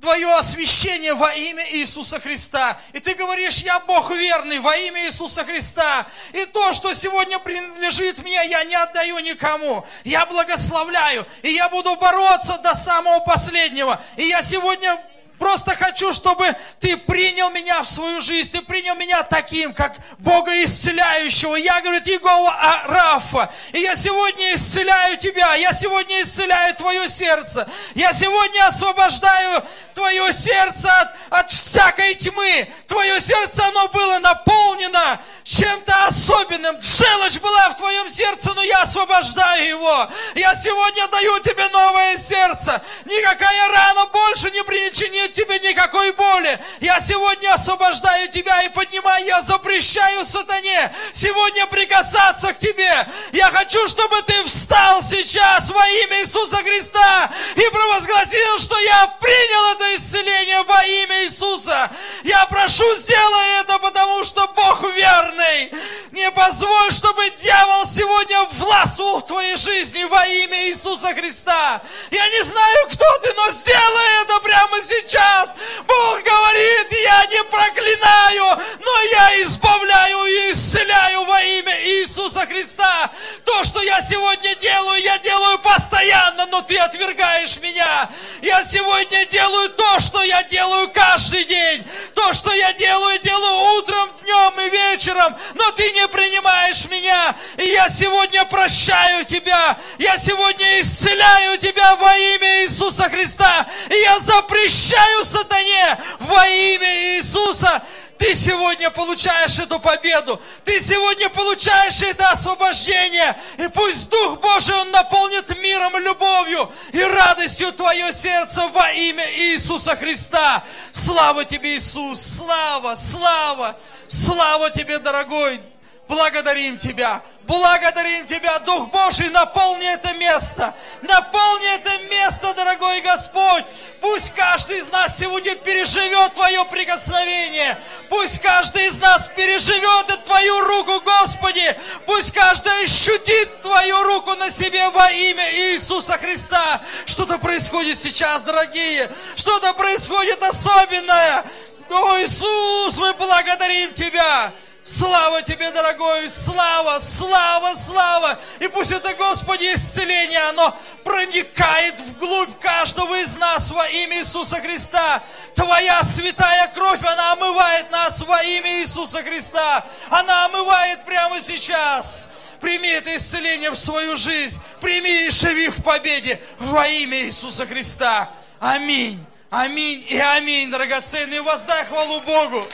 Твое 0.02 0.36
освящение 0.36 1.14
во 1.14 1.34
имя 1.34 1.66
Иисуса 1.72 2.20
Христа. 2.20 2.78
И 2.92 3.00
Ты 3.00 3.16
говоришь, 3.16 3.60
я 3.60 3.80
Бог 3.80 4.12
верный 4.12 4.60
во 4.60 4.76
имя 4.76 5.06
Иисуса 5.06 5.46
Христа. 5.46 6.06
И 6.34 6.44
то, 6.44 6.74
что 6.74 6.94
сегодня 6.94 7.40
принадлежит 7.40 8.22
мне, 8.22 8.46
я 8.50 8.66
не 8.66 8.76
отдаю 8.76 9.20
никому. 9.20 9.86
Я 10.04 10.26
благословляю. 10.26 11.26
И 11.44 11.52
я 11.54 11.70
буду 11.70 11.96
бороться 11.96 12.58
до 12.58 12.76
самого 12.76 13.22
последнего. 13.22 14.02
И 14.18 14.24
я 14.24 14.42
сегодня 14.42 15.02
Просто 15.40 15.74
хочу, 15.74 16.12
чтобы 16.12 16.54
ты 16.82 16.98
принял 16.98 17.50
меня 17.50 17.82
в 17.82 17.88
свою 17.88 18.20
жизнь, 18.20 18.52
ты 18.52 18.62
принял 18.62 18.96
меня 18.96 19.24
таким, 19.24 19.74
как 19.74 19.96
Бога 20.18 20.52
исцеляющего. 20.64 21.56
Я, 21.56 21.80
говорит, 21.80 22.06
Егова 22.08 22.84
Рафа. 22.86 23.50
И 23.72 23.80
я 23.80 23.96
сегодня 23.96 24.54
исцеляю 24.56 25.18
тебя, 25.18 25.56
я 25.56 25.72
сегодня 25.72 26.22
исцеляю 26.22 26.76
твое 26.76 27.08
сердце. 27.08 27.68
Я 27.96 28.12
сегодня 28.12 28.68
освобождаю 28.68 29.64
твое 29.94 30.32
сердце 30.34 30.92
от, 30.92 31.16
от 31.30 31.52
всякой 31.52 32.16
тьмы. 32.16 32.68
Твое 32.88 33.20
сердце, 33.22 33.66
оно 33.66 33.88
было 33.88 34.20
наполнено 34.20 35.22
чем-то 35.44 36.06
особенным. 36.06 36.82
Желчь 36.82 37.40
была 37.40 37.70
в 37.70 37.78
твоем 37.78 38.08
сердце, 38.10 38.54
но 38.54 38.64
я 38.64 38.82
освобождаю 38.82 39.68
его. 39.68 40.08
Я 40.36 40.54
сегодня 40.56 41.08
даю 41.08 41.40
тебе 41.40 41.68
новое 41.70 42.18
сердце. 42.18 42.82
Никакая 43.06 43.68
рана 43.70 44.06
больше 44.08 44.52
не 44.52 44.64
причинит 44.64 45.34
тебе 45.34 45.60
никакой 45.60 46.12
боли. 46.12 46.60
Я 46.82 47.00
сегодня 47.00 47.54
освобождаю 47.54 48.30
тебя 48.30 48.64
и 48.64 48.70
поднимаю, 48.70 49.26
я 49.26 49.42
запрещаю 49.42 50.26
сатане 50.26 50.94
сегодня 51.12 51.66
прикасаться 51.68 52.54
к 52.54 52.60
тебе. 52.60 53.08
Я 53.32 53.52
хочу, 53.52 53.88
чтобы 53.88 54.22
ты 54.24 54.44
встал 54.44 55.02
сейчас 55.04 55.70
во 55.72 55.88
имя 55.88 56.22
Иисуса 56.22 56.58
Христа 56.58 57.30
и 57.56 57.70
провозгласил, 57.70 58.60
что 58.60 58.78
я 58.80 59.08
принял 59.20 59.72
это 59.74 59.96
исцеление 59.96 60.64
во 60.64 60.84
имя 60.86 61.24
Иисуса. 61.26 61.90
Я 62.24 62.46
прошу, 62.48 62.84
сделай 62.96 63.62
это, 63.62 63.80
потому 63.80 64.24
что 64.24 64.48
Бог 64.48 64.84
верный 64.94 65.29
верный. 65.30 65.72
Не 66.12 66.32
позволь, 66.32 66.92
чтобы 66.92 67.30
дьявол 67.32 67.86
сегодня 67.86 68.44
властвовал 68.52 69.20
в 69.20 69.26
твоей 69.26 69.56
жизни 69.56 70.04
во 70.06 70.26
имя 70.26 70.70
Иисуса 70.70 71.14
Христа. 71.14 71.82
Я 72.12 72.28
не 72.30 72.44
знаю, 72.44 72.88
кто 72.92 73.06
ты, 73.20 73.34
но 73.36 73.52
сделай 73.52 74.24
это 74.24 74.40
прямо 74.40 74.82
сейчас. 74.82 75.56
Бог 75.88 76.24
говорит, 76.24 76.92
я 76.92 77.26
не 77.28 77.44
проклинаю, 77.44 78.62
но 78.80 79.02
я 79.12 79.42
избавляю 79.44 80.26
и 80.26 80.52
исцеляю 80.52 81.26
во 81.26 81.42
имя 81.42 81.80
Иисуса 81.84 82.46
Христа. 82.46 83.12
То, 83.46 83.64
что 83.64 83.82
я 83.82 84.02
сегодня 84.02 84.56
делаю, 84.56 85.02
я 85.02 85.18
делаю 85.20 85.60
постоянно, 85.60 86.48
но 86.48 86.62
ты 86.62 86.78
отвергаешь 86.78 87.60
меня. 87.60 88.10
Я 88.42 88.64
сегодня 88.64 89.26
делаю 89.26 89.70
то, 89.70 90.00
что 90.00 90.24
я 90.24 90.44
делаю 90.44 90.90
каждый 90.90 91.46
день. 91.46 91.86
То, 92.16 92.34
что 92.34 92.52
я 92.54 92.74
делаю, 92.74 93.20
делаю 93.20 93.78
утром, 93.78 94.10
днем 94.24 94.60
и 94.60 94.70
вечером 94.70 95.19
грехом, 95.20 95.36
но 95.56 95.72
ты 95.72 95.92
не 95.92 96.08
принимаешь 96.08 96.88
меня. 96.90 97.36
И 97.58 97.70
я 97.70 97.90
сегодня 97.90 98.46
прощаю 98.46 99.26
тебя. 99.26 99.78
Я 99.98 100.18
сегодня 100.18 100.82
исцеляю 100.82 101.58
тебя 101.58 101.96
во 101.96 102.16
имя 102.18 102.64
Иисуса 102.64 103.10
Христа. 103.10 103.68
И 103.90 103.96
я 103.96 104.20
запрещаю 104.20 105.26
сатане 105.26 105.98
во 106.20 106.48
имя 106.48 107.18
Иисуса 107.18 107.82
ты 108.20 108.36
сегодня 108.36 108.90
получаешь 108.90 109.58
эту 109.60 109.80
победу. 109.80 110.40
Ты 110.66 110.82
сегодня 110.82 111.30
получаешь 111.30 112.02
это 112.02 112.30
освобождение. 112.32 113.34
И 113.58 113.70
пусть 113.70 114.10
Дух 114.10 114.42
Божий, 114.42 114.76
Он 114.76 114.92
наполнит 114.92 115.48
миром, 115.62 115.98
любовью 115.98 116.70
и 116.92 117.02
радостью 117.02 117.72
твое 117.72 118.12
сердце 118.12 118.68
во 118.74 118.92
имя 118.92 119.26
Иисуса 119.38 119.96
Христа. 119.96 120.62
Слава 120.92 121.46
тебе, 121.46 121.78
Иисус! 121.78 122.20
Слава, 122.22 122.96
слава, 122.96 123.78
слава 124.10 124.70
тебе, 124.72 125.00
дорогой! 125.00 125.62
Благодарим 126.10 126.76
Тебя. 126.80 127.22
Благодарим 127.44 128.26
Тебя, 128.26 128.58
Дух 128.60 128.90
Божий, 128.90 129.30
наполни 129.30 129.86
это 129.86 130.12
место. 130.16 130.74
Наполни 131.04 131.76
это 131.76 131.92
место, 132.10 132.52
дорогой 132.56 133.02
Господь. 133.02 133.64
Пусть 134.02 134.34
каждый 134.34 134.80
из 134.80 134.88
нас 134.90 135.20
сегодня 135.20 135.56
переживет 135.56 136.34
Твое 136.34 136.66
прикосновение. 136.66 137.78
Пусть 138.10 138.42
каждый 138.42 138.88
из 138.88 138.98
нас 138.98 139.30
переживет 139.36 140.26
Твою 140.26 140.60
руку, 140.62 141.00
Господи. 141.02 141.78
Пусть 142.08 142.34
каждый 142.34 142.84
ощутит 142.84 143.62
Твою 143.62 144.02
руку 144.02 144.34
на 144.34 144.50
себе 144.50 144.90
во 144.90 145.12
имя 145.12 145.48
Иисуса 145.54 146.14
Христа. 146.18 146.82
Что-то 147.06 147.38
происходит 147.38 148.02
сейчас, 148.02 148.42
дорогие. 148.42 149.12
Что-то 149.36 149.74
происходит 149.74 150.42
особенное. 150.42 151.46
О, 151.90 152.22
Иисус, 152.22 152.98
мы 152.98 153.14
благодарим 153.14 153.94
Тебя. 153.94 154.52
Слава 154.84 155.42
Тебе, 155.42 155.72
дорогой, 155.72 156.30
слава, 156.30 157.00
слава, 157.00 157.74
слава. 157.76 158.40
И 158.60 158.68
пусть 158.68 158.92
это, 158.92 159.14
Господи, 159.16 159.74
исцеление, 159.74 160.40
оно 160.50 160.76
проникает 161.04 162.00
вглубь 162.00 162.60
каждого 162.60 163.20
из 163.20 163.38
нас 163.38 163.72
во 163.72 163.88
имя 163.88 164.20
Иисуса 164.20 164.58
Христа. 164.58 165.22
Твоя 165.56 166.02
святая 166.04 166.68
кровь, 166.70 167.04
она 167.04 167.34
омывает 167.34 167.92
нас 167.92 168.22
во 168.22 168.42
имя 168.44 168.82
Иисуса 168.82 169.24
Христа. 169.24 169.84
Она 170.10 170.46
омывает 170.46 171.04
прямо 171.06 171.42
сейчас. 171.42 172.30
Прими 172.62 172.88
это 172.88 173.16
исцеление 173.16 173.72
в 173.72 173.78
свою 173.78 174.16
жизнь. 174.16 174.60
Прими 174.80 175.28
и 175.28 175.30
живи 175.32 175.70
в 175.70 175.84
победе 175.84 176.42
во 176.60 176.88
имя 176.88 177.20
Иисуса 177.24 177.66
Христа. 177.66 178.30
Аминь. 178.60 179.24
Аминь 179.50 180.06
и 180.08 180.18
аминь, 180.18 180.70
драгоценные. 180.70 181.42
Воздай 181.42 181.86
хвалу 181.86 182.22
Богу. 182.22 182.68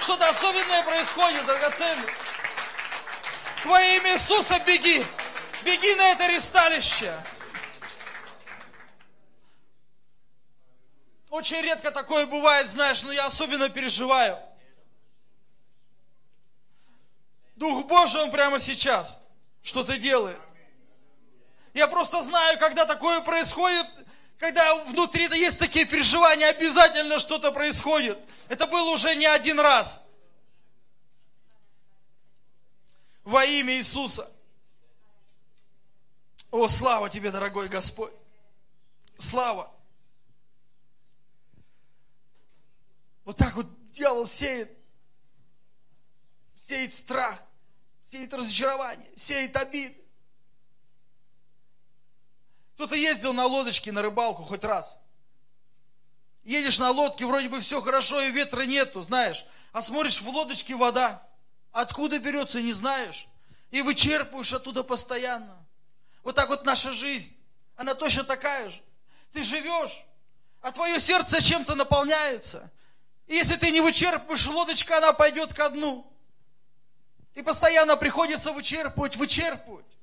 Что-то 0.00 0.28
особенное 0.28 0.84
происходит, 0.84 1.44
драгоценный. 1.46 2.08
Во 3.64 3.80
имя 3.80 4.12
Иисуса 4.12 4.60
беги. 4.60 5.04
Беги 5.64 5.94
на 5.96 6.10
это 6.10 6.28
ресталище. 6.28 7.12
Очень 11.28 11.60
редко 11.62 11.90
такое 11.90 12.24
бывает, 12.26 12.68
знаешь, 12.68 13.02
но 13.02 13.10
я 13.10 13.26
особенно 13.26 13.68
переживаю. 13.68 14.38
Дух 17.56 17.86
Божий, 17.86 18.22
Он 18.22 18.30
прямо 18.30 18.60
сейчас 18.60 19.20
что-то 19.60 19.98
делает. 19.98 20.38
Я 21.76 21.88
просто 21.88 22.22
знаю, 22.22 22.58
когда 22.58 22.86
такое 22.86 23.20
происходит, 23.20 23.86
когда 24.38 24.76
внутри 24.86 25.24
есть 25.38 25.58
такие 25.58 25.84
переживания, 25.84 26.48
обязательно 26.48 27.18
что-то 27.18 27.52
происходит. 27.52 28.18
Это 28.48 28.66
было 28.66 28.92
уже 28.92 29.14
не 29.14 29.26
один 29.26 29.60
раз. 29.60 30.02
Во 33.24 33.44
имя 33.44 33.74
Иисуса. 33.74 34.26
О, 36.50 36.66
слава 36.66 37.10
тебе, 37.10 37.30
дорогой 37.30 37.68
Господь. 37.68 38.12
Слава. 39.18 39.70
Вот 43.26 43.36
так 43.36 43.54
вот 43.54 43.66
дьявол 43.92 44.24
сеет. 44.24 44.70
Сеет 46.58 46.94
страх, 46.94 47.38
сеет 48.00 48.32
разочарование, 48.32 49.10
сеет 49.14 49.54
обиды. 49.58 50.05
Кто-то 52.76 52.94
ездил 52.94 53.32
на 53.32 53.46
лодочке 53.46 53.90
на 53.90 54.02
рыбалку 54.02 54.42
хоть 54.42 54.62
раз. 54.62 55.00
Едешь 56.44 56.78
на 56.78 56.90
лодке, 56.90 57.24
вроде 57.24 57.48
бы 57.48 57.60
все 57.60 57.80
хорошо, 57.80 58.20
и 58.20 58.30
ветра 58.30 58.62
нету, 58.62 59.02
знаешь. 59.02 59.46
А 59.72 59.80
смотришь, 59.80 60.20
в 60.20 60.28
лодочке 60.28 60.76
вода. 60.76 61.26
Откуда 61.72 62.18
берется, 62.18 62.60
не 62.60 62.74
знаешь. 62.74 63.28
И 63.70 63.80
вычерпываешь 63.80 64.52
оттуда 64.52 64.82
постоянно. 64.82 65.56
Вот 66.22 66.34
так 66.34 66.50
вот 66.50 66.66
наша 66.66 66.92
жизнь. 66.92 67.34
Она 67.76 67.94
точно 67.94 68.24
такая 68.24 68.68
же. 68.68 68.82
Ты 69.32 69.42
живешь, 69.42 70.04
а 70.60 70.70
твое 70.70 71.00
сердце 71.00 71.42
чем-то 71.42 71.74
наполняется. 71.76 72.70
И 73.26 73.34
если 73.36 73.56
ты 73.56 73.70
не 73.70 73.80
вычерпываешь, 73.80 74.46
лодочка, 74.46 74.98
она 74.98 75.14
пойдет 75.14 75.54
ко 75.54 75.70
дну. 75.70 76.06
И 77.34 77.42
постоянно 77.42 77.96
приходится 77.96 78.52
вычерпывать, 78.52 79.16
вычерпывать. 79.16 79.95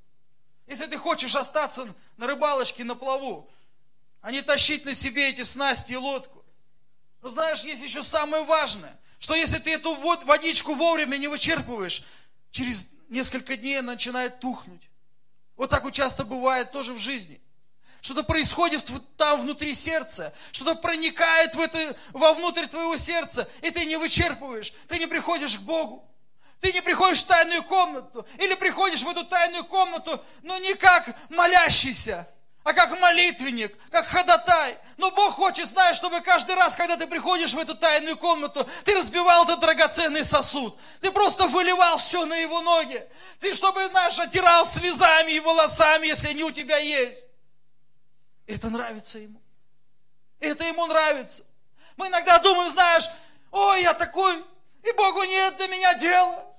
Если 0.67 0.85
ты 0.85 0.97
хочешь 0.97 1.35
остаться 1.35 1.93
на 2.17 2.27
рыбалочке, 2.27 2.83
на 2.83 2.95
плаву, 2.95 3.49
а 4.21 4.31
не 4.31 4.41
тащить 4.41 4.85
на 4.85 4.93
себе 4.93 5.29
эти 5.29 5.41
снасти 5.41 5.93
и 5.93 5.97
лодку. 5.97 6.43
Но 7.21 7.29
знаешь, 7.29 7.63
есть 7.63 7.81
еще 7.81 8.01
самое 8.03 8.43
важное, 8.43 8.97
что 9.19 9.35
если 9.35 9.59
ты 9.59 9.71
эту 9.73 9.93
водичку 10.25 10.73
вовремя 10.73 11.17
не 11.17 11.27
вычерпываешь, 11.27 12.03
через 12.51 12.89
несколько 13.09 13.55
дней 13.55 13.79
она 13.79 13.93
начинает 13.93 14.39
тухнуть. 14.39 14.89
Вот 15.55 15.69
так 15.69 15.83
вот 15.83 15.93
часто 15.93 16.23
бывает 16.25 16.71
тоже 16.71 16.93
в 16.93 16.97
жизни. 16.97 17.41
Что-то 18.01 18.23
происходит 18.23 18.85
там 19.15 19.41
внутри 19.41 19.73
сердца, 19.73 20.33
что-то 20.51 20.75
проникает 20.75 21.55
в 21.55 21.59
это, 21.59 21.95
вовнутрь 22.11 22.67
твоего 22.67 22.97
сердца, 22.97 23.47
и 23.61 23.71
ты 23.71 23.85
не 23.85 23.95
вычерпываешь, 23.95 24.73
ты 24.89 24.99
не 24.99 25.07
приходишь 25.07 25.57
к 25.57 25.61
Богу. 25.61 26.05
Ты 26.63 26.71
не 26.71 26.79
приходишь 26.79 27.23
в 27.23 27.27
тайную 27.27 27.61
комнату, 27.63 28.25
или 28.37 28.55
приходишь 28.55 29.01
в 29.01 29.09
эту 29.09 29.25
тайную 29.25 29.65
комнату, 29.65 30.23
но 30.43 30.57
не 30.59 30.75
как 30.75 31.13
молящийся, 31.29 32.25
а 32.63 32.71
как 32.71 32.97
молитвенник, 33.01 33.77
как 33.91 34.07
ходатай. 34.07 34.77
Но 34.95 35.11
Бог 35.11 35.35
хочет, 35.35 35.65
знаешь, 35.67 35.97
чтобы 35.97 36.21
каждый 36.21 36.55
раз, 36.55 36.77
когда 36.77 36.95
ты 36.95 37.05
приходишь 37.05 37.53
в 37.53 37.59
эту 37.59 37.75
тайную 37.75 38.15
комнату, 38.15 38.65
ты 38.85 38.95
разбивал 38.95 39.43
этот 39.43 39.59
драгоценный 39.59 40.23
сосуд. 40.23 40.79
Ты 41.01 41.11
просто 41.11 41.49
выливал 41.49 41.97
все 41.97 42.25
на 42.25 42.37
его 42.37 42.61
ноги. 42.61 43.05
Ты, 43.41 43.53
чтобы, 43.53 43.85
знаешь, 43.89 44.17
отирал 44.17 44.65
слезами 44.65 45.33
и 45.33 45.41
волосами, 45.41 46.07
если 46.07 46.29
они 46.29 46.45
у 46.45 46.51
тебя 46.51 46.77
есть. 46.77 47.27
Это 48.47 48.69
нравится 48.69 49.19
ему. 49.19 49.41
Это 50.39 50.63
ему 50.63 50.85
нравится. 50.85 51.43
Мы 51.97 52.07
иногда 52.07 52.39
думаем, 52.39 52.71
знаешь, 52.71 53.09
ой, 53.51 53.81
я 53.81 53.93
такой, 53.93 54.41
и 54.81 54.91
Богу 54.93 55.23
нет 55.23 55.57
до 55.57 55.67
меня 55.67 55.95
дела. 55.95 56.52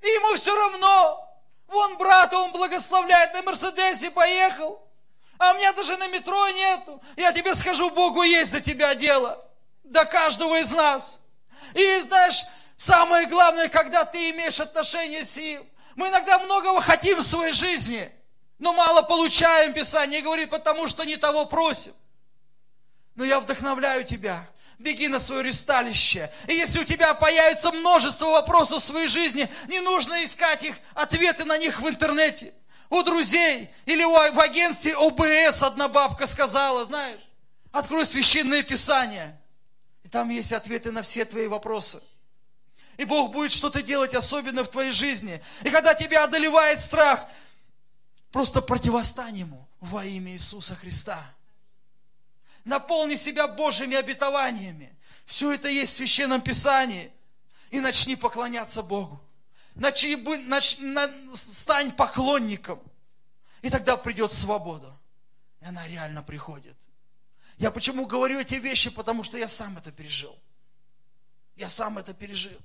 И 0.00 0.06
ему 0.06 0.34
все 0.34 0.54
равно. 0.54 1.26
Вон 1.66 1.96
брата 1.96 2.38
он 2.38 2.52
благословляет, 2.52 3.32
на 3.34 3.42
Мерседесе 3.42 4.10
поехал. 4.10 4.82
А 5.38 5.52
у 5.52 5.56
меня 5.56 5.72
даже 5.72 5.96
на 5.96 6.08
метро 6.08 6.48
нету. 6.48 7.00
Я 7.16 7.32
тебе 7.32 7.54
скажу, 7.54 7.90
Богу 7.90 8.22
есть 8.22 8.52
до 8.52 8.60
тебя 8.60 8.94
дело. 8.94 9.42
До 9.84 10.04
каждого 10.04 10.58
из 10.60 10.70
нас. 10.72 11.20
И 11.74 11.98
знаешь, 12.00 12.44
самое 12.76 13.26
главное, 13.26 13.68
когда 13.68 14.04
ты 14.04 14.30
имеешь 14.30 14.60
отношение 14.60 15.24
с 15.24 15.36
ним. 15.36 15.66
Мы 15.96 16.08
иногда 16.08 16.38
многого 16.38 16.80
хотим 16.80 17.18
в 17.18 17.22
своей 17.22 17.52
жизни, 17.52 18.10
но 18.58 18.72
мало 18.72 19.02
получаем, 19.02 19.72
Писание 19.72 20.22
говорит, 20.22 20.48
потому 20.50 20.88
что 20.88 21.04
не 21.04 21.16
того 21.16 21.46
просим. 21.46 21.92
Но 23.16 23.24
я 23.24 23.40
вдохновляю 23.40 24.04
тебя– 24.04 24.46
беги 24.80 25.08
на 25.08 25.20
свое 25.20 25.42
ресталище. 25.42 26.30
И 26.48 26.54
если 26.54 26.80
у 26.80 26.84
тебя 26.84 27.14
появится 27.14 27.70
множество 27.70 28.26
вопросов 28.26 28.82
в 28.82 28.86
своей 28.86 29.06
жизни, 29.06 29.48
не 29.68 29.80
нужно 29.80 30.24
искать 30.24 30.64
их, 30.64 30.76
ответы 30.94 31.44
на 31.44 31.58
них 31.58 31.80
в 31.80 31.88
интернете. 31.88 32.52
У 32.88 33.02
друзей 33.02 33.70
или 33.86 34.02
в 34.02 34.40
агентстве 34.40 34.96
ОБС 34.96 35.62
одна 35.62 35.88
бабка 35.88 36.26
сказала, 36.26 36.84
знаешь, 36.84 37.20
открой 37.70 38.06
священное 38.06 38.62
писание. 38.62 39.38
И 40.02 40.08
там 40.08 40.28
есть 40.30 40.52
ответы 40.52 40.90
на 40.90 41.02
все 41.02 41.24
твои 41.24 41.46
вопросы. 41.46 42.02
И 42.96 43.04
Бог 43.04 43.30
будет 43.32 43.52
что-то 43.52 43.82
делать 43.82 44.14
особенно 44.14 44.64
в 44.64 44.68
твоей 44.68 44.90
жизни. 44.90 45.40
И 45.62 45.70
когда 45.70 45.94
тебя 45.94 46.24
одолевает 46.24 46.80
страх, 46.80 47.24
просто 48.32 48.60
противостань 48.60 49.38
ему 49.38 49.68
во 49.80 50.04
имя 50.04 50.32
Иисуса 50.32 50.74
Христа. 50.74 51.22
Наполни 52.64 53.16
себя 53.16 53.48
Божьими 53.48 53.96
обетованиями. 53.96 54.96
Все 55.26 55.52
это 55.52 55.68
есть 55.68 55.92
в 55.92 55.96
Священном 55.96 56.40
Писании. 56.40 57.12
И 57.70 57.80
начни 57.80 58.16
поклоняться 58.16 58.82
Богу. 58.82 59.20
Начни, 59.74 60.16
начни, 60.16 60.96
стань 61.34 61.92
поклонником. 61.92 62.82
И 63.62 63.70
тогда 63.70 63.96
придет 63.96 64.32
свобода. 64.32 64.96
И 65.60 65.64
она 65.66 65.86
реально 65.86 66.22
приходит. 66.22 66.76
Я 67.58 67.70
почему 67.70 68.06
говорю 68.06 68.40
эти 68.40 68.54
вещи? 68.54 68.90
Потому 68.90 69.22
что 69.22 69.38
я 69.38 69.48
сам 69.48 69.78
это 69.78 69.92
пережил. 69.92 70.36
Я 71.56 71.68
сам 71.68 71.98
это 71.98 72.14
пережил. 72.14 72.58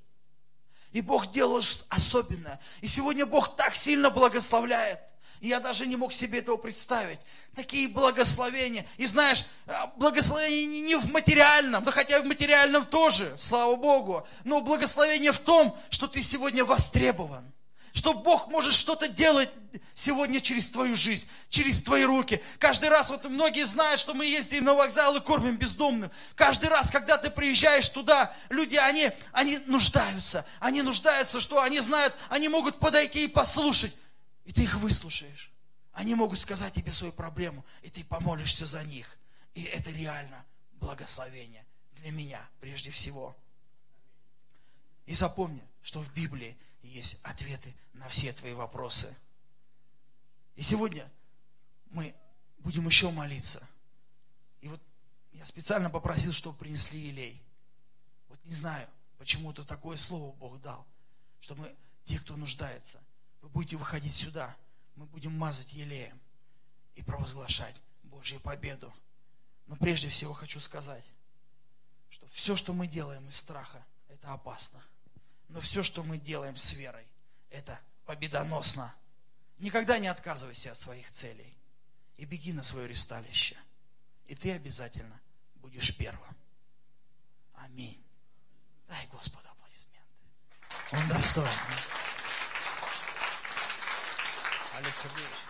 И 0.91 1.01
Бог 1.01 1.31
делал 1.31 1.62
особенное. 1.89 2.60
И 2.81 2.88
сегодня 2.88 3.25
Бог 3.25 3.55
так 3.55 3.75
сильно 3.75 4.10
благословляет– 4.10 4.99
я 5.41 5.60
даже 5.60 5.88
не 5.88 5.95
мог 5.95 6.13
себе 6.13 6.39
этого 6.39 6.58
представить. 6.58 7.19
Такие 7.56 7.88
благословения. 7.88 8.86
И 8.98 9.06
знаешь, 9.06 9.45
а, 9.67 9.88
благословение 9.98 10.82
не 10.82 10.95
в 10.95 11.12
материальном, 11.12 11.84
да 11.84 11.91
хотя 11.91 12.17
и 12.17 12.21
в 12.21 12.26
материальном 12.26 12.86
тоже, 12.86 13.34
слава 13.38 13.76
Богу. 13.76 14.28
Но 14.43 14.62
благословение 14.62 15.32
в 15.32 15.39
том, 15.39 15.78
что 15.89 16.08
ты 16.08 16.21
сегодня 16.24 16.63
востребован. 16.65 17.52
Что 17.95 18.13
Бог 18.13 18.50
может 18.50 18.74
что-то 18.74 19.08
делать 19.08 19.50
сегодня 19.93 20.41
через 20.41 20.69
твою 20.69 20.98
жизнь, 20.98 21.30
через 21.48 21.82
твои 21.82 22.04
руки. 22.04 22.43
Каждый 22.60 22.89
раз, 22.89 23.10
вот 23.10 23.24
многие 23.24 23.63
знают, 23.63 24.02
что 24.02 24.13
мы 24.13 24.26
ездим 24.26 24.65
на 24.65 24.74
вокзал 24.74 25.15
и 25.15 25.21
кормим 25.21 25.56
бездомным. 25.56 26.12
Каждый 26.36 26.67
раз, 26.67 26.91
когда 26.91 27.17
ты 27.17 27.30
приезжаешь 27.30 27.88
туда, 27.88 28.36
люди, 28.50 28.76
они, 28.76 29.12
они 29.32 29.60
нуждаются. 29.66 30.45
Они 30.59 30.82
нуждаются, 30.82 31.39
что 31.39 31.62
они 31.62 31.80
знают, 31.80 32.14
они 32.28 32.49
могут 32.49 32.80
подойти 32.80 33.24
и 33.24 33.28
послушать. 33.28 33.95
И 34.46 34.54
ты 34.54 34.64
их 34.64 34.76
выслушаешь. 34.76 35.52
Они 35.91 36.14
могут 36.16 36.39
сказать 36.39 36.74
тебе 36.74 36.91
свою 36.91 37.12
проблему, 37.12 37.66
и 37.82 37.89
ты 37.89 38.04
помолишься 38.04 38.66
за 38.66 38.84
них. 38.84 39.18
И 39.54 39.64
это 39.64 39.89
реально 39.91 40.46
благословение 40.74 41.66
для 41.96 42.12
меня 42.12 42.48
прежде 42.62 42.91
всего. 42.91 43.36
И 45.06 45.14
запомни, 45.14 45.64
что 45.82 46.02
в 46.02 46.14
Библии 46.14 46.58
есть 46.84 47.18
ответы 47.24 47.74
на 47.93 48.08
все 48.10 48.34
твои 48.34 48.54
вопросы. 48.54 49.14
И 50.56 50.62
сегодня 50.62 51.10
мы 51.91 52.14
будем 52.60 52.86
еще 52.86 53.10
молиться. 53.10 53.68
И 54.62 54.68
вот 54.68 54.82
я 55.34 55.46
специально 55.46 55.89
попросил, 55.89 56.34
чтобы 56.34 56.58
принесли 56.58 57.00
елей. 57.00 57.41
Вот 58.30 58.39
не 58.46 58.54
знаю, 58.54 58.88
почему-то 59.18 59.64
такое 59.64 59.98
слово 59.98 60.36
Бог 60.36 60.62
дал, 60.62 60.86
что 61.39 61.56
мы, 61.56 61.74
те, 62.06 62.20
кто 62.20 62.36
нуждается– 62.36 63.02
вы 63.46 63.50
будете 63.50 63.78
выходить 63.78 64.16
сюда, 64.16 64.58
мы 64.96 65.06
будем 65.06 65.38
мазать 65.38 65.72
елеем 65.74 66.20
и 66.96 67.04
провозглашать 67.04 67.80
Божью 68.02 68.39
победу. 68.39 68.91
Но 69.68 69.76
прежде 69.76 70.10
всего 70.10 70.34
хочу 70.34 70.60
сказать, 70.60 71.04
что 72.10 72.28
все, 72.30 72.56
что 72.56 72.74
мы 72.74 72.88
делаем 72.88 73.28
из 73.28 73.36
страха, 73.36 73.86
это 74.08 74.34
опасно. 74.34 74.84
Но 75.50 75.62
все, 75.62 75.84
что 75.84 76.04
мы 76.04 76.18
делаем 76.18 76.56
с 76.56 76.74
верой, 76.74 77.06
это 77.52 77.80
победоносно. 78.06 78.96
Никогда 79.60 80.00
не 80.00 80.08
отказывайся 80.08 80.72
от 80.72 80.80
своих 80.80 81.12
целей 81.12 81.56
и 82.18 82.26
беги 82.26 82.52
на 82.52 82.64
свое 82.64 82.88
ресталище. 82.88 83.58
И 84.26 84.34
ты 84.34 84.54
обязательно 84.54 85.22
будешь 85.58 85.96
первым. 85.96 86.36
Аминь. 87.54 88.04
Дай 88.88 89.06
Господу 89.08 89.48
аплодисменты. 89.50 90.10
Он 90.93 91.08
достоин. 91.10 92.05
Олег 94.86 94.95
Сергеевич. 94.95 95.45